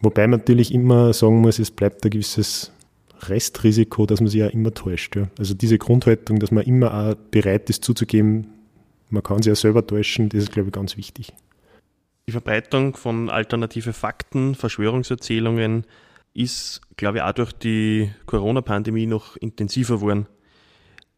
Wobei 0.00 0.26
man 0.26 0.40
natürlich 0.40 0.72
immer 0.72 1.12
sagen 1.12 1.40
muss, 1.40 1.58
es 1.58 1.70
bleibt 1.70 2.04
ein 2.04 2.10
gewisses 2.10 2.72
Restrisiko, 3.20 4.06
dass 4.06 4.20
man 4.20 4.28
sich 4.28 4.40
ja 4.40 4.46
immer 4.46 4.72
täuscht. 4.72 5.16
Ja. 5.16 5.28
Also 5.38 5.54
diese 5.54 5.78
Grundhaltung, 5.78 6.38
dass 6.38 6.50
man 6.50 6.64
immer 6.64 6.94
auch 6.94 7.14
bereit 7.30 7.68
ist 7.68 7.84
zuzugeben, 7.84 8.48
man 9.10 9.22
kann 9.22 9.42
sich 9.42 9.50
ja 9.50 9.54
selber 9.54 9.86
täuschen, 9.86 10.28
das 10.28 10.44
ist, 10.44 10.52
glaube 10.52 10.68
ich, 10.68 10.72
ganz 10.72 10.96
wichtig. 10.96 11.32
Die 12.26 12.32
Verbreitung 12.32 12.96
von 12.96 13.28
alternative 13.28 13.92
Fakten, 13.92 14.54
Verschwörungserzählungen 14.54 15.84
ist, 16.34 16.80
glaube 16.96 17.18
ich, 17.18 17.22
auch 17.22 17.32
durch 17.32 17.52
die 17.52 18.10
Corona-Pandemie 18.26 19.06
noch 19.06 19.36
intensiver 19.36 19.96
geworden. 19.96 20.26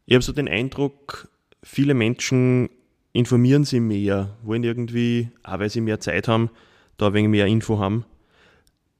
Ich 0.05 0.13
habe 0.13 0.23
so 0.23 0.33
den 0.33 0.47
Eindruck, 0.47 1.29
viele 1.65 1.95
Menschen 1.95 2.69
informieren 3.11 3.65
sich 3.65 3.81
mehr, 3.81 4.37
wollen 4.43 4.63
irgendwie, 4.63 5.29
auch 5.43 5.59
weil 5.59 5.69
sie 5.69 5.81
mehr 5.81 5.99
Zeit 5.99 6.27
haben, 6.27 6.49
da 6.97 7.07
ein 7.07 7.13
wenig 7.13 7.31
mehr 7.31 7.47
Info 7.47 7.79
haben. 7.79 8.05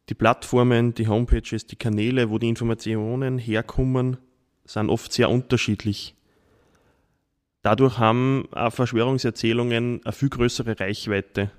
Die 0.09 0.15
Plattformen, 0.15 0.93
die 0.93 1.07
Homepages, 1.07 1.67
die 1.67 1.75
Kanäle, 1.75 2.29
wo 2.29 2.39
die 2.39 2.49
Informationen 2.49 3.37
herkommen, 3.37 4.17
sind 4.65 4.89
oft 4.89 5.13
sehr 5.13 5.29
unterschiedlich. 5.29 6.15
Dadurch 7.61 7.97
haben 7.97 8.47
auch 8.51 8.73
Verschwörungserzählungen 8.73 10.01
eine 10.03 10.13
viel 10.13 10.29
größere 10.29 10.79
Reichweite. 10.79 11.51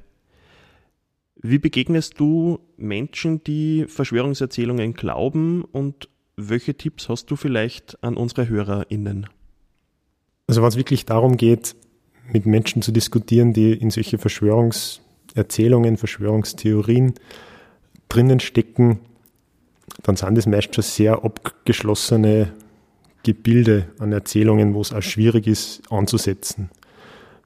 Wie 1.36 1.58
begegnest 1.58 2.18
du 2.18 2.60
Menschen, 2.76 3.42
die 3.44 3.86
Verschwörungserzählungen 3.86 4.94
glauben 4.94 5.62
und 5.62 6.08
welche 6.36 6.74
Tipps 6.74 7.08
hast 7.08 7.30
du 7.30 7.36
vielleicht 7.36 8.02
an 8.02 8.16
unsere 8.16 8.48
HörerInnen? 8.48 9.28
Also 10.46 10.62
wenn 10.62 10.68
es 10.68 10.76
wirklich 10.76 11.06
darum 11.06 11.36
geht, 11.36 11.74
mit 12.32 12.46
Menschen 12.46 12.82
zu 12.82 12.92
diskutieren, 12.92 13.52
die 13.52 13.72
in 13.72 13.90
solche 13.90 14.18
Verschwörungserzählungen, 14.18 15.96
Verschwörungstheorien 15.96 17.14
drinnen 18.08 18.40
stecken, 18.40 19.00
dann 20.02 20.16
sind 20.16 20.36
das 20.36 20.46
meist 20.46 20.74
schon 20.74 20.82
sehr 20.82 21.24
abgeschlossene 21.24 22.52
Gebilde 23.22 23.88
an 23.98 24.12
Erzählungen, 24.12 24.74
wo 24.74 24.80
es 24.80 24.92
auch 24.92 25.02
schwierig 25.02 25.48
ist 25.48 25.82
anzusetzen, 25.90 26.70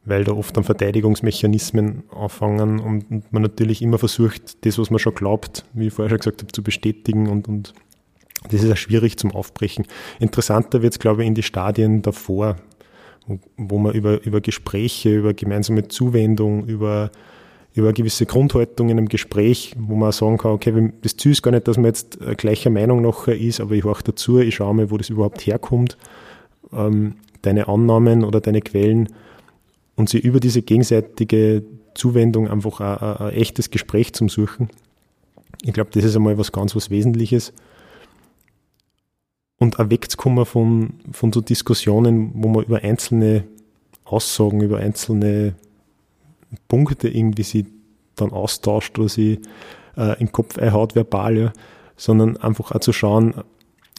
weil 0.04 0.24
da 0.24 0.32
oft 0.32 0.54
dann 0.56 0.64
Verteidigungsmechanismen 0.64 2.02
anfangen 2.14 2.80
und 2.80 3.32
man 3.32 3.42
natürlich 3.42 3.80
immer 3.80 3.98
versucht, 3.98 4.64
das, 4.66 4.78
was 4.78 4.90
man 4.90 4.98
schon 4.98 5.14
glaubt, 5.14 5.64
wie 5.72 5.86
ich 5.86 5.92
vorher 5.92 6.10
schon 6.10 6.18
gesagt 6.18 6.42
habe, 6.42 6.52
zu 6.52 6.62
bestätigen 6.62 7.28
und, 7.28 7.48
und 7.48 7.72
das 8.50 8.62
ist 8.62 8.70
auch 8.70 8.76
schwierig 8.76 9.18
zum 9.18 9.32
Aufbrechen. 9.32 9.86
Interessanter 10.18 10.82
wird 10.82 10.94
es, 10.94 10.98
glaube 10.98 11.22
ich, 11.22 11.28
in 11.28 11.34
die 11.34 11.42
Stadien 11.42 12.02
davor, 12.02 12.56
wo 13.56 13.78
man 13.78 13.94
über, 13.94 14.24
über 14.24 14.40
Gespräche, 14.40 15.16
über 15.16 15.34
gemeinsame 15.34 15.88
Zuwendung, 15.88 16.66
über, 16.66 17.10
über 17.74 17.92
gewisse 17.92 18.26
Grundhaltungen 18.26 18.98
im 18.98 19.08
Gespräch, 19.08 19.74
wo 19.78 19.94
man 19.94 20.12
sagen 20.12 20.38
kann, 20.38 20.52
okay, 20.52 20.92
das 21.02 21.16
Ziel 21.16 21.32
ist 21.32 21.42
gar 21.42 21.50
nicht, 21.50 21.68
dass 21.68 21.76
man 21.76 21.86
jetzt 21.86 22.18
gleicher 22.36 22.70
Meinung 22.70 23.02
nachher 23.02 23.38
ist, 23.38 23.60
aber 23.60 23.74
ich 23.74 23.84
höre 23.84 24.02
dazу, 24.02 24.38
ich 24.38 24.56
schaue 24.56 24.74
mal, 24.74 24.90
wo 24.90 24.96
das 24.96 25.10
überhaupt 25.10 25.46
herkommt, 25.46 25.96
ähm, 26.72 27.14
deine 27.42 27.68
Annahmen 27.68 28.24
oder 28.24 28.40
deine 28.40 28.60
Quellen 28.60 29.08
und 29.96 30.08
sie 30.08 30.18
über 30.18 30.40
diese 30.40 30.62
gegenseitige 30.62 31.62
Zuwendung 31.94 32.48
einfach 32.48 32.80
ein, 32.80 33.26
ein 33.26 33.32
echtes 33.34 33.70
Gespräch 33.70 34.12
zum 34.12 34.28
Suchen. 34.28 34.68
Ich 35.62 35.72
glaube, 35.72 35.90
das 35.92 36.04
ist 36.04 36.16
einmal 36.16 36.38
was 36.38 36.52
ganz 36.52 36.74
was 36.74 36.90
Wesentliches 36.90 37.52
und 39.60 39.78
auch 39.78 39.90
wegzukommen 39.90 40.46
von, 40.46 40.94
von 41.12 41.32
so 41.32 41.40
Diskussionen, 41.40 42.32
wo 42.34 42.48
man 42.48 42.64
über 42.64 42.82
einzelne 42.82 43.44
Aussagen, 44.04 44.62
über 44.62 44.78
einzelne 44.78 45.54
Punkte 46.66 47.08
irgendwie 47.08 47.44
sie 47.44 47.66
dann 48.16 48.32
austauscht 48.32 48.98
oder 48.98 49.08
sie 49.08 49.38
äh, 49.96 50.18
im 50.18 50.32
Kopf 50.32 50.58
einhaut 50.58 50.96
verbal, 50.96 51.36
ja, 51.36 51.52
sondern 51.96 52.38
einfach 52.38 52.72
auch 52.72 52.80
zu 52.80 52.92
schauen, 52.92 53.34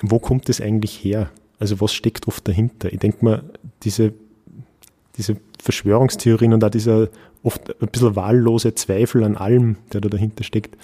wo 0.02 0.20
kommt 0.20 0.50
das 0.50 0.60
eigentlich 0.60 1.04
her? 1.04 1.30
Also 1.60 1.80
was 1.80 1.94
steckt 1.94 2.28
oft 2.28 2.48
dahinter? 2.48 2.92
Ich 2.92 3.00
denke 3.00 3.24
mal, 3.24 3.44
diese, 3.84 4.14
diese 5.16 5.38
Verschwörungstheorien 5.62 6.54
und 6.54 6.64
auch 6.64 6.72
dieser 6.72 7.10
oft 7.44 7.70
ein 7.82 7.88
bisschen 7.88 8.16
wahllose 8.16 8.74
Zweifel 8.74 9.24
an 9.24 9.38
allem, 9.38 9.78
der 9.94 10.02
da 10.02 10.10
dahinter 10.10 10.44
steckt, 10.44 10.76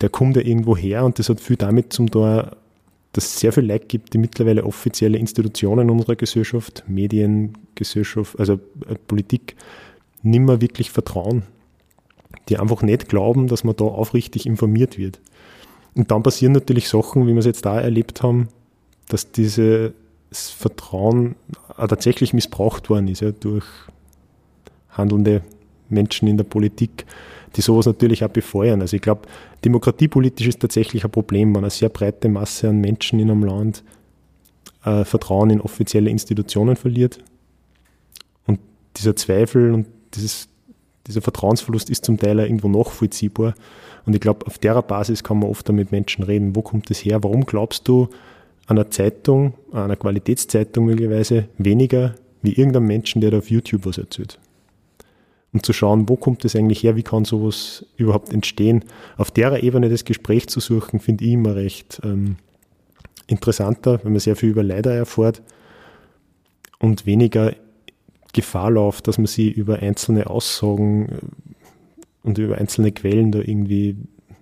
der 0.00 0.08
kommt 0.08 0.36
ja 0.36 0.42
irgendwo 0.42 0.76
her 0.76 1.04
und 1.04 1.18
das 1.18 1.28
hat 1.28 1.40
viel 1.40 1.56
damit 1.56 1.92
zum 1.92 2.08
da 2.10 2.56
dass 3.14 3.26
es 3.26 3.38
sehr 3.38 3.52
viel 3.52 3.64
Leute 3.64 3.86
gibt, 3.86 4.12
die 4.12 4.18
mittlerweile 4.18 4.64
offizielle 4.64 5.18
Institutionen 5.18 5.88
unserer 5.88 6.16
Gesellschaft, 6.16 6.84
Medien, 6.88 7.56
Gesellschaft, 7.76 8.38
also 8.38 8.54
äh, 8.54 8.96
Politik, 9.06 9.54
nimmer 10.22 10.60
wirklich 10.60 10.90
vertrauen. 10.90 11.44
Die 12.48 12.58
einfach 12.58 12.82
nicht 12.82 13.08
glauben, 13.08 13.46
dass 13.46 13.62
man 13.62 13.76
da 13.76 13.84
aufrichtig 13.84 14.46
informiert 14.46 14.98
wird. 14.98 15.20
Und 15.94 16.10
dann 16.10 16.24
passieren 16.24 16.52
natürlich 16.52 16.88
Sachen, 16.88 17.26
wie 17.26 17.32
wir 17.32 17.38
es 17.38 17.46
jetzt 17.46 17.64
da 17.64 17.80
erlebt 17.80 18.22
haben, 18.22 18.48
dass 19.08 19.30
dieses 19.30 19.92
Vertrauen 20.32 21.36
tatsächlich 21.76 22.32
missbraucht 22.32 22.90
worden 22.90 23.06
ist 23.06 23.20
ja, 23.20 23.30
durch 23.30 23.64
handelnde 24.90 25.42
Menschen 25.88 26.26
in 26.26 26.36
der 26.36 26.44
Politik, 26.44 27.06
die 27.56 27.60
sowas 27.60 27.86
natürlich 27.86 28.24
auch 28.24 28.28
befeuern. 28.28 28.80
Also 28.80 28.96
ich 28.96 29.02
glaube, 29.02 29.22
demokratiepolitisch 29.64 30.46
ist 30.46 30.60
tatsächlich 30.60 31.04
ein 31.04 31.10
Problem, 31.10 31.54
wenn 31.54 31.62
eine 31.62 31.70
sehr 31.70 31.88
breite 31.88 32.28
Masse 32.28 32.68
an 32.68 32.80
Menschen 32.80 33.20
in 33.20 33.30
einem 33.30 33.44
Land 33.44 33.84
äh, 34.84 35.04
Vertrauen 35.04 35.50
in 35.50 35.60
offizielle 35.60 36.10
Institutionen 36.10 36.76
verliert. 36.76 37.18
Und 38.46 38.60
dieser 38.96 39.16
Zweifel 39.16 39.72
und 39.72 39.86
dieses, 40.14 40.48
dieser 41.06 41.22
Vertrauensverlust 41.22 41.90
ist 41.90 42.04
zum 42.04 42.18
Teil 42.18 42.40
auch 42.40 42.44
irgendwo 42.44 42.68
nachvollziehbar. 42.68 43.54
Und 44.06 44.14
ich 44.14 44.20
glaube, 44.20 44.46
auf 44.46 44.58
der 44.58 44.80
Basis 44.82 45.24
kann 45.24 45.38
man 45.38 45.48
oft 45.48 45.68
mit 45.70 45.92
Menschen 45.92 46.24
reden. 46.24 46.54
Wo 46.54 46.62
kommt 46.62 46.90
das 46.90 46.98
her? 46.98 47.22
Warum 47.22 47.46
glaubst 47.46 47.88
du 47.88 48.08
einer 48.66 48.90
Zeitung, 48.90 49.54
einer 49.72 49.96
Qualitätszeitung 49.96 50.86
möglicherweise 50.86 51.48
weniger 51.58 52.14
wie 52.42 52.52
irgendeinem 52.52 52.86
Menschen, 52.86 53.20
der 53.20 53.30
da 53.30 53.38
auf 53.38 53.50
YouTube 53.50 53.86
was 53.86 53.98
erzählt? 53.98 54.38
Um 55.54 55.62
zu 55.62 55.72
schauen, 55.72 56.08
wo 56.08 56.16
kommt 56.16 56.44
das 56.44 56.56
eigentlich 56.56 56.82
her, 56.82 56.96
wie 56.96 57.04
kann 57.04 57.24
sowas 57.24 57.86
überhaupt 57.96 58.32
entstehen. 58.32 58.84
Auf 59.16 59.30
der 59.30 59.62
Ebene 59.62 59.88
das 59.88 60.04
Gespräch 60.04 60.48
zu 60.48 60.58
suchen, 60.58 60.98
finde 60.98 61.24
ich 61.24 61.32
immer 61.32 61.54
recht 61.54 62.00
ähm, 62.04 62.36
interessanter, 63.28 64.00
wenn 64.02 64.12
man 64.12 64.20
sehr 64.20 64.34
viel 64.34 64.50
über 64.50 64.64
Leider 64.64 64.92
erfährt 64.92 65.42
und 66.80 67.06
weniger 67.06 67.54
Gefahr 68.32 68.72
läuft, 68.72 69.06
dass 69.06 69.16
man 69.16 69.28
sie 69.28 69.48
über 69.48 69.78
einzelne 69.78 70.28
Aussagen 70.28 71.08
äh, 71.08 71.18
und 72.24 72.36
über 72.38 72.58
einzelne 72.58 72.90
Quellen 72.90 73.30
da 73.30 73.38
irgendwie 73.38 73.96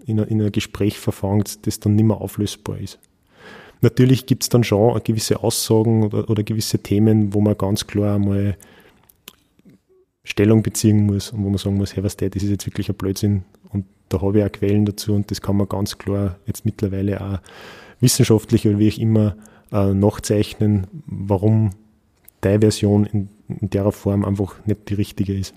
in, 0.06 0.18
in 0.18 0.40
ein 0.40 0.50
Gespräch 0.50 0.98
verfangt, 0.98 1.66
das 1.66 1.78
dann 1.78 1.94
nicht 1.94 2.06
mehr 2.06 2.22
auflösbar 2.22 2.78
ist. 2.78 2.98
Natürlich 3.82 4.24
gibt 4.24 4.44
es 4.44 4.48
dann 4.48 4.64
schon 4.64 4.98
gewisse 5.04 5.42
Aussagen 5.42 6.04
oder, 6.04 6.30
oder 6.30 6.42
gewisse 6.42 6.78
Themen, 6.78 7.34
wo 7.34 7.42
man 7.42 7.58
ganz 7.58 7.86
klar 7.86 8.14
einmal 8.14 8.56
Stellung 10.24 10.62
beziehen 10.62 11.06
muss 11.06 11.30
und 11.30 11.42
wo 11.44 11.48
man 11.48 11.58
sagen 11.58 11.76
muss, 11.76 11.96
hey, 11.96 12.04
was 12.04 12.16
der, 12.16 12.30
das 12.30 12.42
ist 12.42 12.50
jetzt 12.50 12.66
wirklich 12.66 12.88
ein 12.88 12.94
Blödsinn 12.94 13.44
und 13.70 13.86
da 14.08 14.20
habe 14.20 14.38
ich 14.38 14.44
auch 14.44 14.52
Quellen 14.52 14.84
dazu 14.84 15.14
und 15.14 15.30
das 15.30 15.40
kann 15.40 15.56
man 15.56 15.68
ganz 15.68 15.98
klar 15.98 16.36
jetzt 16.46 16.64
mittlerweile 16.64 17.20
auch 17.20 17.38
wissenschaftlich 18.00 18.66
oder 18.66 18.78
wie 18.78 18.88
ich 18.88 19.00
immer 19.00 19.36
äh, 19.72 19.92
nachzeichnen, 19.92 20.86
warum 21.06 21.70
deine 22.40 22.60
Version 22.60 23.06
in, 23.06 23.28
in 23.48 23.70
der 23.70 23.90
Form 23.90 24.24
einfach 24.24 24.64
nicht 24.66 24.88
die 24.88 24.94
richtige 24.94 25.36
ist. 25.36 25.54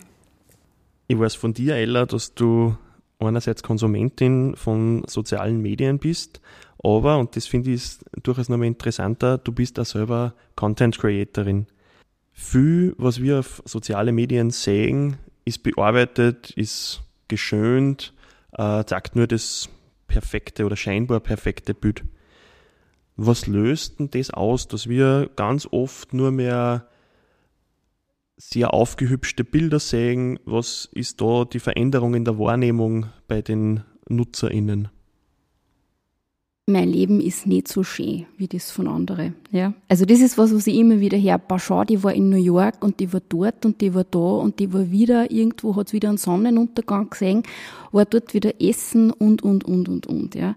Ich 1.07 1.19
weiß 1.19 1.35
von 1.35 1.53
dir, 1.53 1.75
Ella, 1.75 2.05
dass 2.05 2.33
du 2.33 2.75
einerseits 3.19 3.61
Konsumentin 3.61 4.55
von 4.55 5.03
sozialen 5.07 5.61
Medien 5.61 5.99
bist, 5.99 6.41
aber, 6.83 7.17
und 7.17 7.35
das 7.35 7.47
finde 7.47 7.71
ich 7.71 7.97
durchaus 8.23 8.49
nochmal 8.49 8.67
interessanter, 8.67 9.37
du 9.37 9.51
bist 9.51 9.79
auch 9.79 9.85
selber 9.85 10.33
Content 10.55 10.97
Creatorin 10.97 11.67
viel, 12.35 12.93
was 12.97 13.21
wir 13.21 13.39
auf 13.39 13.63
soziale 13.65 14.11
Medien 14.11 14.51
sehen, 14.51 15.17
ist 15.45 15.63
bearbeitet, 15.63 16.51
ist 16.51 17.01
geschönt, 17.29 18.13
äh, 18.51 18.83
zeigt 18.83 19.15
nur 19.15 19.25
das 19.25 19.69
perfekte 20.07 20.65
oder 20.65 20.75
scheinbar 20.75 21.21
perfekte 21.21 21.73
Bild. 21.73 22.03
Was 23.15 23.47
löst 23.47 23.99
denn 23.99 24.11
das 24.11 24.31
aus, 24.31 24.67
dass 24.67 24.89
wir 24.89 25.29
ganz 25.37 25.65
oft 25.71 26.13
nur 26.13 26.31
mehr 26.31 26.89
sehr 28.35 28.73
aufgehübschte 28.73 29.45
Bilder 29.45 29.79
sehen? 29.79 30.37
Was 30.43 30.89
ist 30.91 31.21
da 31.21 31.45
die 31.45 31.59
Veränderung 31.59 32.15
in 32.15 32.25
der 32.25 32.37
Wahrnehmung 32.37 33.07
bei 33.29 33.41
den 33.41 33.85
NutzerInnen? 34.09 34.89
Mein 36.67 36.89
Leben 36.89 37.21
ist 37.21 37.45
nicht 37.45 37.67
so 37.67 37.83
schön 37.83 38.25
wie 38.37 38.47
das 38.47 38.71
von 38.71 38.87
anderen. 38.87 39.35
Ja? 39.51 39.73
Also 39.87 40.05
das 40.05 40.19
ist 40.19 40.37
was, 40.39 40.53
was 40.53 40.65
ich 40.65 40.75
immer 40.75 40.99
wieder 40.99 41.17
her. 41.17 41.39
Schau, 41.57 41.83
die 41.83 42.03
war 42.03 42.11
in 42.13 42.31
New 42.31 42.41
York 42.41 42.83
und 42.83 42.99
die 42.99 43.13
war 43.13 43.21
dort 43.29 43.65
und 43.67 43.81
die 43.81 43.93
war 43.93 44.03
da 44.03 44.17
und 44.17 44.59
die 44.59 44.73
war 44.73 44.89
wieder 44.89 45.29
irgendwo, 45.29 45.75
hat 45.75 45.93
wieder 45.93 46.09
einen 46.09 46.17
Sonnenuntergang 46.17 47.11
gesehen, 47.11 47.43
war 47.91 48.05
dort 48.05 48.33
wieder 48.33 48.59
essen 48.59 49.11
und, 49.11 49.43
und, 49.43 49.63
und, 49.63 49.87
und, 49.87 50.07
und. 50.07 50.33
Ja? 50.33 50.55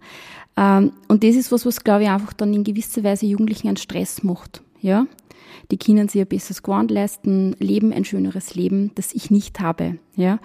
Ähm, 0.56 0.92
und 1.08 1.24
das 1.24 1.36
ist 1.36 1.52
was, 1.52 1.66
was, 1.66 1.84
glaube 1.84 2.04
ich, 2.04 2.08
einfach 2.08 2.32
dann 2.32 2.54
in 2.54 2.64
gewisser 2.64 3.04
Weise 3.04 3.26
Jugendlichen 3.26 3.68
einen 3.68 3.76
Stress 3.76 4.22
macht. 4.22 4.62
Ja? 4.80 5.06
Die 5.70 5.76
können 5.76 6.08
sich 6.08 6.22
ein 6.22 6.26
besseres 6.26 6.62
Gewand 6.62 6.90
leisten, 6.90 7.54
leben 7.58 7.92
ein 7.92 8.06
schöneres 8.06 8.54
Leben, 8.54 8.92
das 8.94 9.12
ich 9.12 9.30
nicht 9.30 9.60
habe. 9.60 9.98
Ja? 10.16 10.38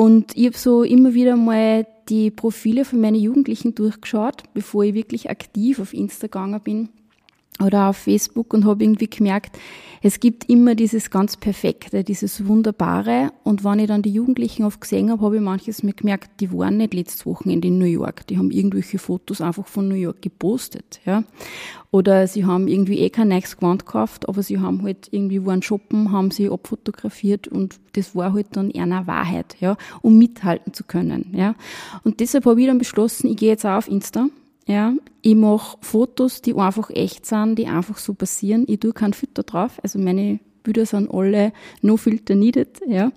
Und 0.00 0.34
ich 0.34 0.46
habe 0.46 0.56
so 0.56 0.82
immer 0.82 1.12
wieder 1.12 1.36
mal 1.36 1.86
die 2.08 2.30
Profile 2.30 2.86
von 2.86 3.02
meinen 3.02 3.20
Jugendlichen 3.20 3.74
durchgeschaut, 3.74 4.44
bevor 4.54 4.82
ich 4.82 4.94
wirklich 4.94 5.28
aktiv 5.28 5.78
auf 5.78 5.92
Insta 5.92 6.26
gegangen 6.26 6.58
bin 6.62 6.88
oder 7.62 7.88
auf 7.88 7.96
Facebook 7.96 8.52
und 8.54 8.64
habe 8.64 8.82
irgendwie 8.82 9.08
gemerkt, 9.08 9.58
es 10.02 10.18
gibt 10.18 10.48
immer 10.48 10.74
dieses 10.74 11.10
ganz 11.10 11.36
Perfekte, 11.36 12.04
dieses 12.04 12.46
Wunderbare. 12.46 13.32
Und 13.44 13.64
wenn 13.64 13.80
ich 13.80 13.86
dann 13.86 14.00
die 14.00 14.12
Jugendlichen 14.12 14.64
oft 14.64 14.80
gesehen 14.80 15.10
habe, 15.10 15.22
habe 15.22 15.36
ich 15.36 15.42
manches 15.42 15.82
mir 15.82 15.92
gemerkt, 15.92 16.40
die 16.40 16.50
waren 16.52 16.78
nicht 16.78 16.94
letztes 16.94 17.26
Wochenende 17.26 17.68
in 17.68 17.78
New 17.78 17.84
York. 17.84 18.26
Die 18.28 18.38
haben 18.38 18.50
irgendwelche 18.50 18.98
Fotos 18.98 19.42
einfach 19.42 19.66
von 19.66 19.88
New 19.88 19.94
York 19.94 20.22
gepostet, 20.22 21.00
ja. 21.04 21.22
Oder 21.90 22.26
sie 22.28 22.46
haben 22.46 22.66
irgendwie 22.66 23.00
eh 23.00 23.10
kein 23.10 23.28
neues 23.28 23.56
Gewand 23.56 23.84
gekauft, 23.84 24.28
aber 24.28 24.42
sie 24.42 24.58
haben 24.58 24.82
halt 24.82 25.08
irgendwie 25.10 25.44
waren 25.44 25.60
shoppen, 25.60 26.12
haben 26.12 26.30
sie 26.30 26.48
abfotografiert 26.48 27.48
und 27.48 27.78
das 27.92 28.14
war 28.14 28.32
halt 28.32 28.46
dann 28.52 28.70
eher 28.70 28.84
eine 28.84 29.06
Wahrheit, 29.06 29.56
ja, 29.60 29.76
um 30.00 30.16
mithalten 30.16 30.72
zu 30.72 30.84
können, 30.84 31.34
ja. 31.36 31.54
Und 32.04 32.20
deshalb 32.20 32.46
habe 32.46 32.60
ich 32.60 32.68
dann 32.68 32.78
beschlossen, 32.78 33.28
ich 33.28 33.36
gehe 33.36 33.50
jetzt 33.50 33.66
auch 33.66 33.76
auf 33.76 33.88
Insta 33.88 34.28
ja, 34.70 34.94
ich 35.20 35.34
mache 35.34 35.78
Fotos, 35.80 36.42
die 36.42 36.54
einfach 36.54 36.90
echt 36.90 37.26
sind, 37.26 37.56
die 37.56 37.66
einfach 37.66 37.98
so 37.98 38.14
passieren. 38.14 38.66
Ich 38.68 38.78
tue 38.78 38.92
keinen 38.92 39.14
Filter 39.14 39.42
drauf. 39.42 39.80
Also 39.82 39.98
meine 39.98 40.38
Bilder 40.62 40.86
sind 40.86 41.10
alle 41.12 41.52
no 41.82 41.96
filter 41.96 42.36
needed, 42.36 42.80
ja. 42.86 43.10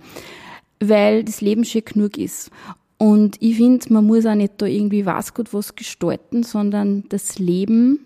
Weil 0.79 1.23
das 1.23 1.41
Leben 1.41 1.63
schon 1.63 1.85
genug 1.85 2.17
ist. 2.17 2.49
Und 2.97 3.39
ich 3.39 3.57
finde, 3.57 3.93
man 3.93 4.05
muss 4.05 4.25
auch 4.25 4.33
nicht 4.33 4.53
da 4.57 4.65
irgendwie 4.65 5.05
was 5.05 5.35
gut 5.35 5.53
was 5.53 5.75
gestalten, 5.75 6.41
sondern 6.41 7.03
das 7.09 7.37
Leben 7.37 7.99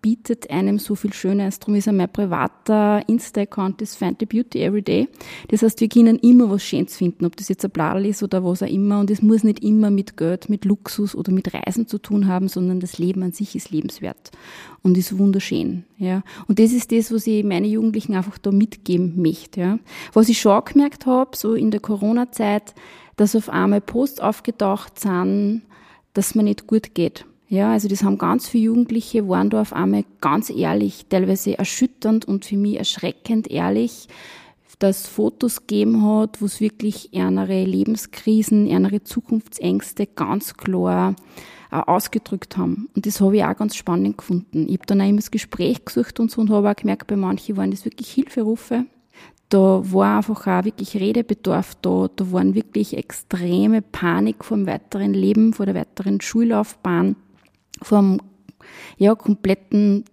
bietet 0.00 0.50
einem 0.50 0.78
so 0.78 0.94
viel 0.94 1.12
Schönes. 1.12 1.58
Darum 1.58 1.74
ist 1.74 1.86
ja 1.86 1.92
mein 1.92 2.12
privater 2.12 3.02
Insta-Account 3.08 3.80
das 3.80 3.96
Find 3.96 4.18
the 4.20 4.26
Beauty 4.26 4.62
Everyday. 4.62 5.08
Das 5.48 5.62
heißt, 5.62 5.80
wir 5.80 5.88
können 5.88 6.18
immer 6.18 6.50
was 6.50 6.62
Schönes 6.62 6.96
finden, 6.96 7.24
ob 7.24 7.36
das 7.36 7.48
jetzt 7.48 7.64
ein 7.64 7.70
Bladel 7.70 8.06
ist 8.06 8.22
oder 8.22 8.44
was 8.44 8.62
auch 8.62 8.68
immer. 8.68 9.00
Und 9.00 9.10
es 9.10 9.22
muss 9.22 9.44
nicht 9.44 9.62
immer 9.62 9.90
mit 9.90 10.16
Geld, 10.16 10.48
mit 10.48 10.64
Luxus 10.64 11.14
oder 11.14 11.32
mit 11.32 11.52
Reisen 11.54 11.86
zu 11.86 11.98
tun 11.98 12.26
haben, 12.26 12.48
sondern 12.48 12.80
das 12.80 12.98
Leben 12.98 13.22
an 13.22 13.32
sich 13.32 13.54
ist 13.54 13.70
lebenswert 13.70 14.30
und 14.82 14.96
ist 14.96 15.18
wunderschön. 15.18 15.84
Ja. 15.98 16.22
Und 16.46 16.58
das 16.58 16.72
ist 16.72 16.92
das, 16.92 17.12
was 17.12 17.26
ich 17.26 17.44
meine 17.44 17.66
Jugendlichen 17.66 18.14
einfach 18.14 18.38
da 18.38 18.50
mitgeben 18.50 19.20
möchte. 19.20 19.60
Ja. 19.60 19.78
Was 20.12 20.28
ich 20.28 20.40
schon 20.40 20.64
gemerkt 20.64 21.06
habe, 21.06 21.36
so 21.36 21.54
in 21.54 21.70
der 21.70 21.80
Corona-Zeit, 21.80 22.74
dass 23.16 23.36
auf 23.36 23.48
einmal 23.48 23.80
Posts 23.80 24.20
aufgetaucht 24.20 24.98
sind, 24.98 25.62
dass 26.14 26.34
mir 26.34 26.42
nicht 26.42 26.66
gut 26.66 26.94
geht 26.94 27.24
ja, 27.50 27.72
also 27.72 27.88
das 27.88 28.04
haben 28.04 28.16
ganz 28.16 28.48
viele 28.48 28.66
Jugendliche, 28.66 29.28
waren 29.28 29.50
da 29.50 29.60
auf 29.60 29.72
einmal 29.72 30.04
ganz 30.20 30.50
ehrlich, 30.50 31.06
teilweise 31.08 31.58
erschütternd 31.58 32.24
und 32.24 32.44
für 32.44 32.56
mich 32.56 32.78
erschreckend 32.78 33.50
ehrlich, 33.50 34.06
dass 34.78 35.08
Fotos 35.08 35.66
gegeben 35.66 36.06
hat, 36.06 36.40
wo 36.40 36.46
es 36.46 36.60
wirklich 36.60 37.12
ärmere 37.12 37.64
Lebenskrisen, 37.64 38.68
ärmere 38.68 39.02
Zukunftsängste 39.02 40.06
ganz 40.06 40.54
klar 40.54 41.16
äh, 41.72 41.76
ausgedrückt 41.78 42.56
haben. 42.56 42.88
Und 42.94 43.04
das 43.04 43.20
habe 43.20 43.38
ich 43.38 43.44
auch 43.44 43.56
ganz 43.56 43.74
spannend 43.74 44.18
gefunden. 44.18 44.68
Ich 44.68 44.74
habe 44.74 44.86
dann 44.86 45.00
auch 45.00 45.08
immer 45.08 45.16
das 45.16 45.32
Gespräch 45.32 45.84
gesucht 45.84 46.20
und 46.20 46.30
so 46.30 46.42
und 46.42 46.50
habe 46.50 46.70
auch 46.70 46.76
gemerkt, 46.76 47.08
bei 47.08 47.16
manchen 47.16 47.56
waren 47.56 47.72
das 47.72 47.84
wirklich 47.84 48.12
Hilferufe. 48.12 48.86
Da 49.48 49.82
war 49.92 50.18
einfach 50.18 50.46
auch 50.46 50.64
wirklich 50.64 50.94
Redebedarf 50.94 51.74
da. 51.82 52.08
Da 52.14 52.30
waren 52.30 52.54
wirklich 52.54 52.96
extreme 52.96 53.82
Panik 53.82 54.44
vor 54.44 54.56
dem 54.56 54.68
weiteren 54.68 55.14
Leben, 55.14 55.52
vor 55.52 55.66
der 55.66 55.74
weiteren 55.74 56.20
Schullaufbahn 56.20 57.16
vom 57.82 58.20
ja, 58.98 59.14
kompletten 59.14 60.04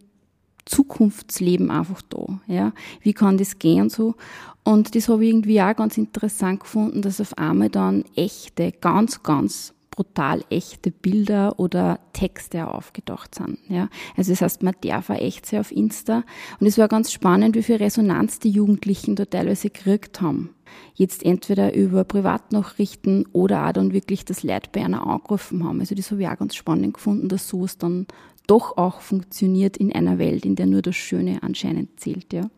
Zukunftsleben 0.65 1.71
einfach 1.71 2.01
da. 2.01 2.39
Ja? 2.47 2.73
Wie 3.01 3.13
kann 3.13 3.37
das 3.37 3.59
gehen 3.59 3.89
so? 3.89 4.15
Und 4.63 4.95
das 4.95 5.07
habe 5.07 5.23
ich 5.23 5.31
irgendwie 5.31 5.61
auch 5.61 5.75
ganz 5.75 5.97
interessant 5.97 6.59
gefunden, 6.59 7.01
dass 7.01 7.21
auf 7.21 7.37
einmal 7.37 7.69
dann 7.69 8.03
echte, 8.15 8.73
ganz, 8.73 9.23
ganz 9.23 9.73
brutal 9.97 10.43
echte 10.49 10.91
Bilder 10.91 11.57
oder 11.57 11.99
Texte 12.13 12.67
aufgedacht 12.67 13.33
sind. 13.33 13.57
Ja. 13.67 13.89
Also 14.15 14.31
das 14.31 14.41
heißt, 14.41 14.63
man 14.63 14.75
darf 14.81 15.09
auch 15.09 15.15
echt 15.15 15.45
sehr 15.45 15.61
auf 15.61 15.71
Insta. 15.71 16.23
Und 16.59 16.67
es 16.67 16.77
war 16.77 16.87
ganz 16.87 17.11
spannend, 17.11 17.55
wie 17.55 17.63
viel 17.63 17.77
Resonanz 17.77 18.39
die 18.39 18.51
Jugendlichen 18.51 19.15
da 19.15 19.25
teilweise 19.25 19.69
gekriegt 19.69 20.21
haben. 20.21 20.51
Jetzt 20.93 21.23
entweder 21.23 21.73
über 21.73 22.03
Privatnachrichten 22.03 23.25
oder 23.33 23.67
auch 23.67 23.71
dann 23.71 23.93
wirklich 23.93 24.25
das 24.25 24.43
Leid 24.43 24.71
bei 24.71 24.83
einer 24.83 25.05
angerufen 25.05 25.63
haben. 25.63 25.79
Also 25.79 25.95
das 25.95 26.11
habe 26.11 26.21
ich 26.21 26.27
auch 26.27 26.37
ganz 26.37 26.55
spannend 26.55 26.95
gefunden, 26.95 27.29
dass 27.29 27.47
sowas 27.47 27.77
dann 27.77 28.07
doch 28.47 28.77
auch 28.77 29.01
funktioniert 29.01 29.77
in 29.77 29.93
einer 29.93 30.17
Welt, 30.17 30.45
in 30.45 30.55
der 30.55 30.65
nur 30.65 30.81
das 30.81 30.95
Schöne 30.95 31.43
anscheinend 31.43 31.99
zählt. 31.99 32.33
Ja. 32.33 32.49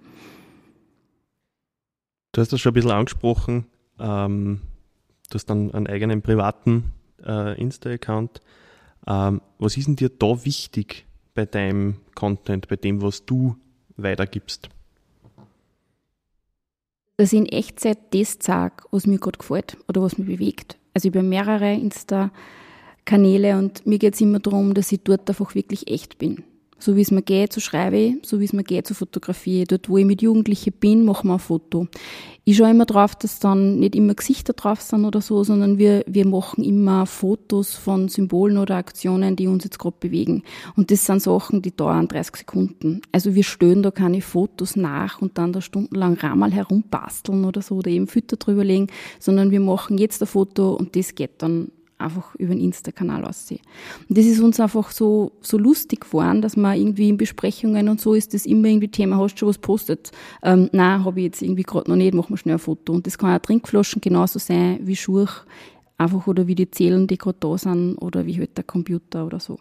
Du 2.32 2.42
hast 2.42 2.54
das 2.54 2.62
schon 2.62 2.72
ein 2.72 2.76
bisschen 2.76 2.92
angesprochen. 2.92 3.66
Ähm, 4.00 4.62
du 5.30 5.34
hast 5.34 5.48
dann 5.48 5.72
einen 5.72 5.88
eigenen 5.88 6.22
privaten 6.22 6.92
äh, 7.26 7.60
Insta-Account. 7.60 8.42
Ähm, 9.08 9.42
was 9.58 9.78
ist 9.78 9.88
denn 9.88 9.96
dir 9.96 10.10
da 10.10 10.46
wichtig 10.46 11.06
bei 11.34 11.46
deinem 11.46 11.98
Content, 12.16 12.68
bei 12.68 12.76
dem, 12.76 13.02
was 13.02 13.26
du 13.26 13.56
weitergibst? 13.98 14.70
Dass 17.20 17.34
ich 17.34 17.40
in 17.40 17.48
Echtzeit 17.48 17.98
das 18.12 18.38
sage, 18.40 18.76
was 18.92 19.06
mir 19.06 19.20
gerade 19.20 19.38
gefällt 19.38 19.76
oder 19.90 20.02
was 20.02 20.18
mich 20.18 20.26
bewegt. 20.26 20.78
Also 20.94 21.10
über 21.10 21.22
mehrere 21.22 21.74
Insta-Kanäle 21.74 23.58
und 23.58 23.86
mir 23.86 24.00
geht 24.00 24.14
es 24.14 24.22
immer 24.22 24.40
darum, 24.40 24.74
dass 24.74 24.94
ich 24.94 25.02
dort 25.04 25.30
einfach 25.30 25.54
wirklich 25.54 25.92
echt 25.92 26.18
bin. 26.18 26.46
So 26.80 26.96
wie 26.96 27.02
es 27.02 27.12
mir 27.12 27.22
geht, 27.22 27.54
so 27.54 27.60
schreibe 27.60 27.98
ich, 27.98 28.16
so 28.24 28.40
wie 28.40 28.46
es 28.46 28.54
mir 28.54 28.64
geht, 28.64 28.88
so 28.88 28.94
fotografiere 28.94 29.64
ich. 29.64 29.68
Dort, 29.68 29.90
wo 29.90 29.98
ich 29.98 30.06
mit 30.06 30.22
Jugendlichen 30.22 30.74
bin, 30.74 31.06
machen 31.06 31.28
wir 31.28 31.34
ein 31.34 31.40
Foto. 31.40 31.88
Ich 32.46 32.58
schaue 32.58 32.72
immer 32.72 32.86
drauf, 32.86 33.16
dass 33.16 33.38
dann 33.40 33.78
nicht 33.78 33.96
immer 33.96 34.16
Gesichter 34.16 34.54
drauf 34.54 34.82
sind 34.82 35.06
oder 35.06 35.22
so, 35.22 35.44
sondern 35.44 35.78
wir, 35.78 36.04
wir 36.08 36.26
machen 36.26 36.64
immer 36.64 37.06
Fotos 37.06 37.76
von 37.76 38.08
Symbolen 38.08 38.58
oder 38.58 38.78
Aktionen, 38.78 39.36
die 39.36 39.46
uns 39.46 39.66
jetzt 39.66 39.78
gerade 39.78 39.98
bewegen. 40.00 40.42
Und 40.76 40.90
das 40.90 41.06
sind 41.06 41.22
Sachen, 41.22 41.62
die 41.62 41.76
dauern 41.76 42.08
30 42.08 42.38
Sekunden. 42.38 43.02
Also 43.12 43.36
wir 43.36 43.44
stellen 43.44 43.84
da 43.84 43.92
keine 43.92 44.22
Fotos 44.22 44.76
nach 44.76 45.22
und 45.22 45.38
dann 45.38 45.54
da 45.54 45.62
stundenlang 45.62 46.16
Ramal 46.16 46.52
herumbasteln 46.52 47.46
oder 47.46 47.62
so 47.62 47.76
oder 47.76 47.92
eben 47.92 48.08
Fütter 48.08 48.38
drüber 48.38 48.64
legen, 48.64 48.88
sondern 49.20 49.52
wir 49.52 49.60
machen 49.60 50.00
jetzt 50.00 50.24
ein 50.24 50.28
Foto 50.28 50.74
und 50.74 50.96
das 50.96 51.14
geht 51.14 51.44
dann 51.44 51.72
einfach 52.00 52.36
über 52.36 52.54
den 52.54 52.64
Insta-Kanal 52.64 53.26
aussehen. 53.26 53.62
Und 54.08 54.18
das 54.18 54.26
ist 54.26 54.40
uns 54.40 54.60
einfach 54.60 54.92
so, 54.92 55.34
so 55.42 55.58
lustig 55.58 56.02
geworden, 56.02 56.42
dass 56.42 56.58
man 56.58 56.78
irgendwie 56.78 57.10
in 57.10 57.18
Besprechungen 57.18 57.90
und 57.90 58.02
so 58.02 58.14
ist 58.14 58.34
das 58.34 58.46
immer 58.46 58.68
irgendwie 58.68 58.88
Thema, 58.88 59.18
hast 59.18 59.36
du 59.36 59.40
schon 59.40 59.50
was 59.50 59.58
postet? 59.58 60.12
Ähm, 60.42 60.70
nein, 60.72 61.04
habe 61.04 61.20
ich 61.20 61.26
jetzt 61.26 61.42
irgendwie 61.42 61.64
gerade 61.64 61.90
noch 61.90 61.98
nicht, 61.98 62.14
machen 62.14 62.32
wir 62.32 62.38
schnell 62.38 62.56
ein 62.56 62.60
Foto. 62.60 62.94
Und 62.94 63.06
das 63.06 63.18
kann 63.18 63.36
auch 63.36 63.42
Trinkflaschen 63.42 64.02
genauso 64.02 64.40
sein 64.40 64.80
wie 64.84 64.96
Schuhe, 64.96 65.28
einfach 65.98 66.28
oder 66.28 66.48
wie 66.48 66.56
die 66.56 66.72
Zählen, 66.72 67.06
die 67.08 67.18
gerade 67.18 67.38
da 67.40 67.58
sind 67.58 67.98
oder 67.98 68.26
wie 68.26 68.40
halt 68.40 68.58
der 68.58 68.64
Computer 68.64 69.26
oder 69.26 69.40
so. 69.40 69.60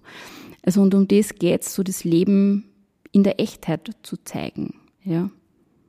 Also 0.63 0.83
und 0.83 0.95
um 0.95 1.09
das 1.09 1.35
geht's, 1.35 1.75
so 1.75 1.83
das 1.83 2.05
Leben 2.05 2.65
in 3.13 3.25
der 3.25 3.41
Echtheit 3.41 3.91
zu 4.03 4.17
zeigen, 4.25 4.75
ja. 5.03 5.31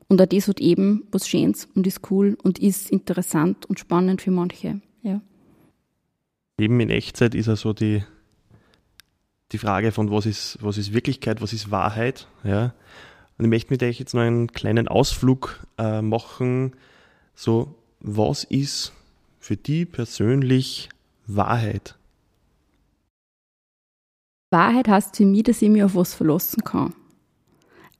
Und 0.07 0.19
auch 0.19 0.25
das 0.25 0.47
hat 0.47 0.59
eben 0.59 1.03
was 1.11 1.27
Schönes 1.27 1.67
und 1.75 1.85
ist 1.85 2.09
cool 2.09 2.35
und 2.41 2.57
ist 2.57 2.89
interessant 2.89 3.67
und 3.67 3.79
spannend 3.79 4.23
für 4.23 4.31
manche, 4.31 4.81
ja. 5.03 5.21
Leben 6.59 6.79
in 6.79 6.89
Echtzeit 6.89 7.35
ist 7.35 7.47
also 7.47 7.73
die, 7.73 8.03
die 9.51 9.57
Frage 9.57 9.91
von 9.91 10.11
was 10.11 10.25
ist, 10.25 10.57
was 10.61 10.77
ist 10.77 10.93
Wirklichkeit, 10.93 11.41
was 11.41 11.53
ist 11.53 11.71
Wahrheit. 11.71 12.27
Ja? 12.43 12.73
Und 13.37 13.45
ich 13.45 13.49
möchte 13.49 13.73
mit 13.73 13.81
euch 13.81 13.99
jetzt 13.99 14.13
noch 14.13 14.21
einen 14.21 14.51
kleinen 14.51 14.87
Ausflug 14.87 15.65
äh, 15.77 16.01
machen. 16.01 16.75
So, 17.33 17.75
was 18.01 18.43
ist 18.43 18.91
für 19.39 19.55
die 19.55 19.85
persönlich 19.85 20.89
Wahrheit? 21.25 21.95
Wahrheit 24.51 24.87
heißt 24.87 25.15
für 25.15 25.25
mich, 25.25 25.43
dass 25.43 25.61
ich 25.61 25.69
mich 25.69 25.83
auf 25.83 25.95
was 25.95 26.13
verlassen 26.13 26.63
kann. 26.63 26.93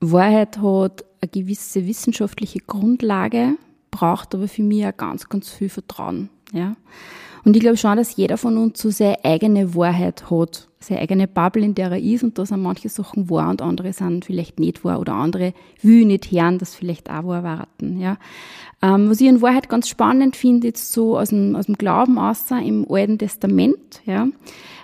Wahrheit 0.00 0.58
hat 0.58 1.04
eine 1.22 1.30
gewisse 1.30 1.86
wissenschaftliche 1.86 2.58
Grundlage, 2.60 3.56
braucht 3.90 4.34
aber 4.34 4.48
für 4.48 4.62
mich 4.62 4.84
auch 4.84 4.96
ganz, 4.96 5.28
ganz 5.28 5.50
viel 5.50 5.68
Vertrauen. 5.68 6.28
Ja? 6.52 6.76
Und 7.44 7.56
ich 7.56 7.60
glaube 7.60 7.76
schon, 7.76 7.96
dass 7.96 8.16
jeder 8.16 8.36
von 8.36 8.56
uns 8.56 8.80
so 8.80 8.90
seine 8.90 9.24
eigene 9.24 9.74
Wahrheit 9.74 10.30
hat, 10.30 10.68
seine 10.78 11.00
eigene 11.00 11.28
Bubble, 11.28 11.64
in 11.64 11.74
der 11.74 11.90
er 11.92 11.98
ist 11.98 12.22
und 12.22 12.38
da 12.38 12.46
sind 12.46 12.62
manche 12.62 12.88
Sachen 12.88 13.28
wahr 13.30 13.50
und 13.50 13.62
andere 13.62 13.92
sind 13.92 14.24
vielleicht 14.24 14.58
nicht 14.58 14.84
wahr 14.84 15.00
oder 15.00 15.14
andere 15.14 15.52
will 15.82 16.04
nicht 16.04 16.30
hören, 16.30 16.58
das 16.58 16.74
vielleicht 16.74 17.10
auch 17.10 17.26
wahr 17.26 17.42
warten. 17.42 18.00
Ja. 18.00 18.16
Ähm, 18.82 19.10
was 19.10 19.20
ich 19.20 19.28
in 19.28 19.42
Wahrheit 19.42 19.68
ganz 19.68 19.88
spannend 19.88 20.36
finde, 20.36 20.68
jetzt 20.68 20.92
so 20.92 21.18
aus 21.18 21.30
dem, 21.30 21.56
aus 21.56 21.66
dem 21.66 21.76
Glauben 21.76 22.18
außer 22.18 22.60
im 22.62 22.86
Alten 22.90 23.18
Testament, 23.18 24.00
ja, 24.06 24.28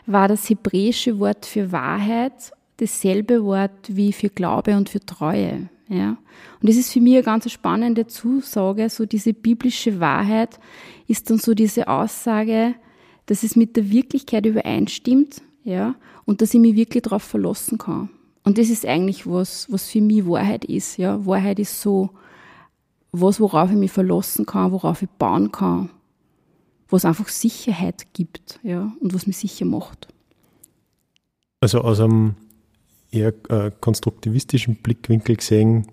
war 0.07 0.29
das 0.29 0.49
hebräische 0.49 1.19
Wort 1.19 1.47
für 1.47 1.73
Wahrheit 1.73 2.53
dasselbe 2.79 3.43
Wort 3.45 3.89
wie 3.89 4.13
für 4.13 4.29
Glaube 4.29 4.77
und 4.77 4.89
für 4.89 5.01
Treue. 5.01 5.69
Ja. 5.89 6.17
Und 6.61 6.69
das 6.69 6.77
ist 6.77 6.93
für 6.93 7.01
mich 7.01 7.15
eine 7.15 7.23
ganz 7.23 7.51
spannende 7.51 8.07
Zusage, 8.07 8.89
so 8.91 9.07
diese 9.07 9.33
biblische 9.33 10.01
Wahrheit 10.01 10.59
ist 11.07 11.31
dann 11.31 11.39
so 11.39 11.55
diese 11.55 11.89
Aussage, 11.89 12.75
dass 13.27 13.43
es 13.43 13.57
mit 13.57 13.77
der 13.77 13.91
Wirklichkeit 13.91 14.47
übereinstimmt, 14.47 15.43
ja, 15.65 15.95
und 16.25 16.43
dass 16.43 16.55
ich 16.55 16.61
mich 16.61 16.77
wirklich 16.77 17.03
darauf 17.03 17.23
verlassen 17.23 17.79
kann. 17.79 18.09
Und 18.45 18.59
das 18.59 18.69
ist 18.69 18.87
eigentlich 18.87 19.27
was, 19.27 19.71
was 19.71 19.89
für 19.89 20.01
mich 20.01 20.27
Wahrheit 20.27 20.65
ist, 20.65 20.97
ja. 20.97 21.25
Wahrheit 21.27 21.59
ist 21.59 21.81
so 21.81 22.11
was, 23.13 23.41
worauf 23.41 23.71
ich 23.71 23.77
mich 23.77 23.93
verlassen 23.93 24.47
kann, 24.47 24.73
worauf 24.73 25.03
ich 25.03 25.09
bauen 25.09 25.51
kann, 25.51 25.91
was 26.89 27.05
einfach 27.05 27.29
Sicherheit 27.29 28.13
gibt, 28.13 28.61
ja, 28.63 28.93
und 29.01 29.15
was 29.15 29.27
mich 29.27 29.39
sicher 29.39 29.65
macht. 29.65 30.09
Also 31.61 31.81
aus 31.81 32.01
einem 32.01 32.35
eher 33.17 33.35
äh, 33.49 33.71
konstruktivistischen 33.81 34.77
Blickwinkel 34.77 35.37
gesehen, 35.37 35.87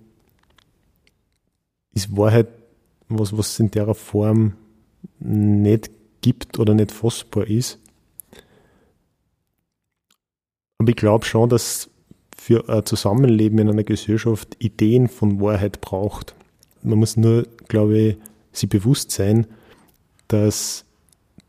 ist 1.93 2.15
Wahrheit 2.15 2.47
was, 3.09 3.37
was 3.37 3.59
in 3.59 3.71
der 3.71 3.93
Form 3.93 4.53
nicht 5.19 5.91
gibt 6.21 6.59
oder 6.59 6.73
nicht 6.73 6.91
fassbar 6.91 7.47
ist. 7.47 7.79
Aber 10.77 10.89
ich 10.89 10.95
glaube 10.95 11.25
schon, 11.25 11.49
dass 11.49 11.89
für 12.35 12.67
ein 12.67 12.85
Zusammenleben 12.85 13.59
in 13.59 13.69
einer 13.69 13.83
Gesellschaft 13.83 14.57
Ideen 14.59 15.07
von 15.07 15.39
Wahrheit 15.39 15.79
braucht. 15.81 16.35
Man 16.81 16.99
muss 16.99 17.15
nur, 17.15 17.47
glaube 17.69 17.97
ich, 17.97 18.17
sich 18.51 18.67
bewusst 18.67 19.11
sein, 19.11 19.47
dass 20.27 20.85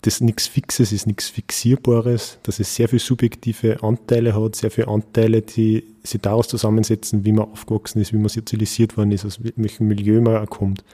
das 0.05 0.21
nichts 0.21 0.47
Fixes 0.47 0.93
ist, 0.93 1.07
nichts 1.07 1.31
Fixierbares, 1.31 2.39
dass 2.43 2.61
es 2.61 2.75
sehr 2.75 2.89
viele 2.89 3.01
subjektive 3.01 3.83
Anteile 3.83 4.35
hat, 4.35 4.55
sehr 4.55 4.71
viele 4.71 4.89
Anteile, 4.89 5.41
die 5.41 5.83
sich 6.03 6.21
daraus 6.21 6.47
zusammensetzen, 6.47 7.25
wie 7.25 7.33
man 7.33 7.51
aufgewachsen 7.51 8.03
ist, 8.03 8.13
wie 8.13 8.19
man 8.19 8.29
sozialisiert 8.29 8.99
worden 8.99 9.13
ist, 9.13 9.25
aus 9.25 9.39
welchem 9.57 9.89
Milieu 9.89 10.21
man 10.21 10.47
kommt. 10.47 10.85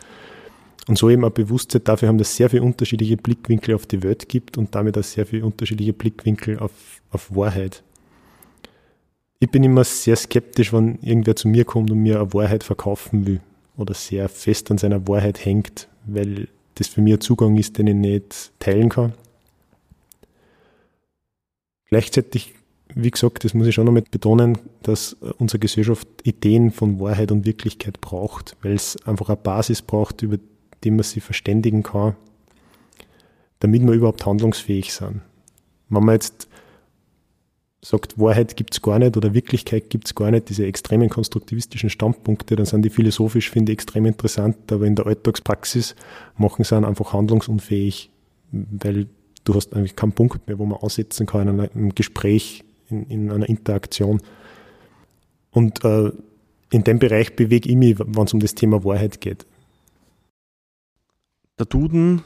Und 0.87 0.97
so 0.97 1.11
eben 1.11 1.25
ein 1.25 1.33
Bewusstsein 1.33 1.83
dafür 1.83 2.09
haben, 2.09 2.19
dass 2.19 2.31
es 2.31 2.37
sehr 2.37 2.51
viele 2.51 2.63
unterschiedliche 2.63 3.17
Blickwinkel 3.17 3.75
auf 3.75 3.85
die 3.85 4.03
Welt 4.05 4.29
gibt 4.29 4.57
und 4.57 4.75
damit 4.77 4.97
auch 4.97 5.03
sehr 5.03 5.27
viele 5.27 5.45
unterschiedliche 5.45 5.93
Blickwinkel 5.93 6.61
auf, 6.61 6.71
auf 7.11 7.35
Wahrheit. 7.35 7.83
Ich 9.41 9.51
bin 9.51 9.65
immer 9.65 9.83
sehr 9.83 10.15
skeptisch, 10.15 10.73
wenn 10.73 11.01
irgendwer 11.03 11.35
zu 11.35 11.49
mir 11.49 11.65
kommt 11.65 11.91
und 11.91 11.99
mir 11.99 12.21
eine 12.21 12.33
Wahrheit 12.33 12.63
verkaufen 12.63 13.27
will 13.27 13.41
oder 13.77 13.95
sehr 13.95 14.29
fest 14.29 14.71
an 14.71 14.79
seiner 14.79 15.09
Wahrheit 15.09 15.45
hängt, 15.45 15.89
weil 16.07 16.47
das 16.81 16.89
für 16.89 17.03
mich 17.03 17.13
ein 17.13 17.21
Zugang 17.21 17.57
ist, 17.59 17.77
den 17.77 17.87
ich 17.89 17.95
nicht 17.95 18.53
teilen 18.59 18.89
kann. 18.89 19.13
Gleichzeitig, 21.91 22.55
wie 22.95 23.11
gesagt, 23.11 23.45
das 23.45 23.53
muss 23.53 23.67
ich 23.67 23.75
schon 23.75 23.85
noch 23.85 23.93
mit 23.93 24.11
betonen, 24.11 24.57
dass 24.83 25.13
unsere 25.39 25.59
Gesellschaft 25.59 26.09
Ideen 26.25 26.71
von 26.71 26.99
Wahrheit 26.99 27.33
und 27.33 27.45
Wirklichkeit 27.45 28.01
braucht, 28.01 28.57
weil 28.63 28.73
es 28.73 28.97
einfach 29.07 29.29
eine 29.29 29.37
Basis 29.37 29.83
braucht, 29.83 30.23
über 30.23 30.39
die 30.83 30.91
man 30.91 31.03
sich 31.03 31.23
verständigen 31.23 31.83
kann, 31.83 32.17
damit 33.59 33.83
wir 33.83 33.93
überhaupt 33.93 34.25
handlungsfähig 34.25 34.95
sind. 34.95 35.21
Wenn 35.91 36.05
man 36.05 36.15
jetzt 36.15 36.49
sagt, 37.83 38.19
Wahrheit 38.19 38.57
gibt's 38.57 38.83
gar 38.83 38.99
nicht 38.99 39.17
oder 39.17 39.33
Wirklichkeit 39.33 39.89
gibt's 39.89 40.15
gar 40.15 40.31
nicht, 40.31 40.49
diese 40.49 40.67
extremen 40.67 41.09
konstruktivistischen 41.09 41.89
Standpunkte, 41.89 42.57
dann 42.57 42.67
sind 42.67 42.83
die 42.83 42.91
philosophisch, 42.91 43.51
finde 43.51 43.73
ich, 43.73 43.79
extrem 43.79 44.07
interessant, 44.07 44.71
aber 44.71 44.87
in 44.87 44.97
der 44.97 45.07
Alltagspraxis 45.07 45.95
machen 46.37 46.65
sie 46.65 46.71
dann 46.71 46.85
einfach 46.85 47.13
handlungsunfähig, 47.15 48.11
weil 48.53 49.07
du 49.45 49.55
hast 49.55 49.75
eigentlich 49.75 49.97
keinen 49.97 50.13
Punkt 50.13 50.47
mehr, 50.47 50.59
wo 50.59 50.67
man 50.67 50.79
aussetzen 50.79 51.27
kann 51.27 51.49
in 51.49 51.61
einem 51.61 51.95
Gespräch, 51.95 52.65
in, 52.91 53.05
in 53.05 53.31
einer 53.31 53.49
Interaktion. 53.49 54.21
Und 55.51 55.83
äh, 55.85 56.13
in 56.71 56.85
dem 56.85 56.99
Bereich 56.99 57.35
bewege 57.35 57.69
ich 57.69 57.77
mich, 57.77 57.99
wenn 57.99 58.25
es 58.25 58.35
um 58.35 58.41
das 58.41 58.55
Thema 58.55 58.85
Wahrheit 58.85 59.21
geht. 59.21 59.47
Der 61.59 61.67
Duden 61.67 62.23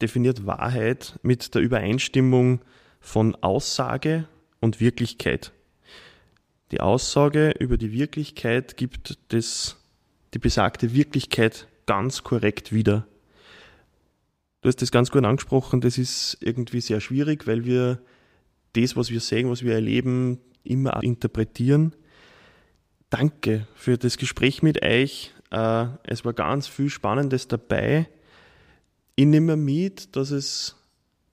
definiert 0.00 0.46
Wahrheit 0.46 1.18
mit 1.22 1.54
der 1.54 1.62
Übereinstimmung 1.62 2.60
von 3.00 3.34
Aussage 3.36 4.26
und 4.60 4.80
Wirklichkeit. 4.80 5.52
Die 6.70 6.80
Aussage 6.80 7.54
über 7.58 7.78
die 7.78 7.92
Wirklichkeit 7.92 8.76
gibt 8.76 9.18
das, 9.28 9.76
die 10.34 10.38
besagte 10.38 10.92
Wirklichkeit 10.92 11.66
ganz 11.86 12.22
korrekt 12.22 12.72
wieder. 12.72 13.06
Du 14.60 14.68
hast 14.68 14.82
das 14.82 14.90
ganz 14.90 15.10
gut 15.10 15.24
angesprochen, 15.24 15.80
das 15.80 15.98
ist 15.98 16.36
irgendwie 16.40 16.80
sehr 16.80 17.00
schwierig, 17.00 17.46
weil 17.46 17.64
wir 17.64 18.00
das, 18.74 18.96
was 18.96 19.10
wir 19.10 19.20
sehen, 19.20 19.48
was 19.48 19.62
wir 19.62 19.74
erleben, 19.74 20.40
immer 20.64 21.02
interpretieren. 21.02 21.94
Danke 23.08 23.66
für 23.74 23.96
das 23.96 24.18
Gespräch 24.18 24.62
mit 24.62 24.82
euch. 24.82 25.32
Äh, 25.50 25.86
es 26.02 26.24
war 26.24 26.34
ganz 26.34 26.66
viel 26.66 26.90
Spannendes 26.90 27.48
dabei. 27.48 28.08
Ich 29.16 29.24
nehme 29.24 29.56
mit, 29.56 30.14
dass 30.16 30.30
es 30.30 30.76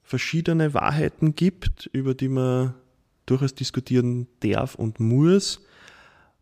verschiedene 0.01 0.73
Wahrheiten 0.73 1.35
gibt, 1.35 1.89
über 1.91 2.13
die 2.13 2.29
man 2.29 2.75
durchaus 3.25 3.55
diskutieren 3.55 4.27
darf 4.41 4.75
und 4.75 4.99
muss. 4.99 5.61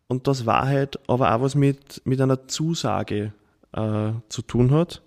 Und 0.06 0.26
dass 0.26 0.46
Wahrheit 0.46 0.98
aber 1.08 1.34
auch 1.34 1.40
was 1.40 1.54
mit, 1.54 2.02
mit 2.04 2.20
einer 2.20 2.46
Zusage 2.46 3.32
äh, 3.72 4.12
zu 4.28 4.42
tun 4.42 4.70
hat. 4.70 5.02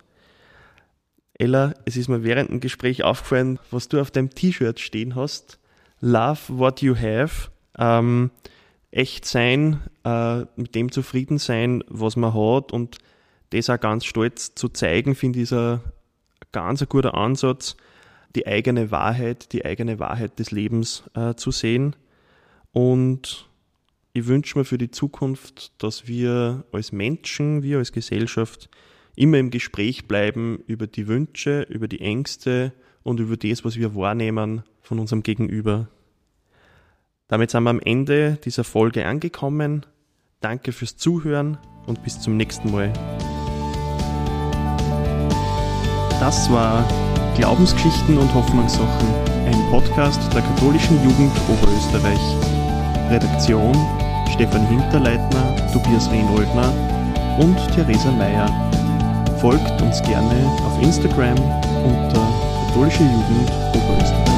Ella, 1.34 1.74
es 1.84 1.96
ist 1.96 2.08
mir 2.08 2.24
während 2.24 2.50
dem 2.50 2.60
Gespräch 2.60 3.04
aufgefallen, 3.04 3.60
was 3.70 3.88
du 3.88 4.00
auf 4.00 4.10
deinem 4.10 4.30
T-Shirt 4.30 4.80
stehen 4.80 5.14
hast. 5.14 5.58
Love 6.00 6.40
what 6.48 6.82
you 6.82 6.96
have. 6.96 7.50
Ähm, 7.78 8.30
echt 8.90 9.24
sein, 9.24 9.80
äh, 10.04 10.40
mit 10.56 10.74
dem 10.74 10.90
zufrieden 10.90 11.38
sein, 11.38 11.84
was 11.88 12.16
man 12.16 12.34
hat 12.34 12.72
und 12.72 12.98
das 13.50 13.70
auch 13.70 13.80
ganz 13.80 14.04
stolz 14.04 14.54
zu 14.54 14.68
zeigen, 14.68 15.14
finde 15.14 15.38
ich, 15.38 15.44
ist 15.44 15.52
ein 15.52 15.80
ganz 16.52 16.82
ein 16.82 16.88
guter 16.88 17.14
Ansatz, 17.14 17.76
die 18.34 18.46
eigene 18.46 18.90
Wahrheit, 18.90 19.52
die 19.52 19.64
eigene 19.64 19.98
Wahrheit 19.98 20.38
des 20.38 20.50
Lebens 20.50 21.04
äh, 21.14 21.34
zu 21.34 21.50
sehen. 21.50 21.96
Und 22.72 23.48
ich 24.12 24.26
wünsche 24.26 24.58
mir 24.58 24.64
für 24.64 24.78
die 24.78 24.90
Zukunft, 24.90 25.82
dass 25.82 26.06
wir 26.06 26.64
als 26.72 26.92
Menschen, 26.92 27.62
wir 27.62 27.78
als 27.78 27.92
Gesellschaft 27.92 28.68
immer 29.16 29.38
im 29.38 29.50
Gespräch 29.50 30.06
bleiben 30.06 30.62
über 30.66 30.86
die 30.86 31.08
Wünsche, 31.08 31.62
über 31.62 31.88
die 31.88 32.00
Ängste 32.00 32.72
und 33.02 33.20
über 33.20 33.36
das, 33.36 33.64
was 33.64 33.76
wir 33.76 33.94
wahrnehmen 33.94 34.62
von 34.80 34.98
unserem 34.98 35.22
Gegenüber. 35.22 35.88
Damit 37.26 37.50
sind 37.50 37.64
wir 37.64 37.70
am 37.70 37.80
Ende 37.80 38.38
dieser 38.44 38.64
Folge 38.64 39.06
angekommen. 39.06 39.84
Danke 40.40 40.72
fürs 40.72 40.96
Zuhören 40.96 41.58
und 41.86 42.02
bis 42.04 42.20
zum 42.20 42.36
nächsten 42.36 42.70
Mal. 42.70 42.92
Das 46.20 46.50
war 46.50 47.07
Glaubensgeschichten 47.38 48.18
und 48.18 48.34
Hoffnungssachen, 48.34 49.08
ein 49.46 49.70
Podcast 49.70 50.20
der 50.34 50.42
katholischen 50.42 51.00
Jugend 51.04 51.32
Oberösterreich. 51.48 52.18
Redaktion 53.10 53.72
Stefan 54.32 54.66
Hinterleitner, 54.66 55.56
Tobias 55.72 56.10
Rehnoldner 56.10 56.72
und 57.38 57.56
Theresa 57.76 58.10
Meyer. 58.10 58.50
Folgt 59.40 59.80
uns 59.80 60.02
gerne 60.02 60.50
auf 60.66 60.82
Instagram 60.82 61.38
unter 61.84 62.28
katholische 62.66 63.04
Jugend 63.04 63.52
Oberösterreich. 63.72 64.37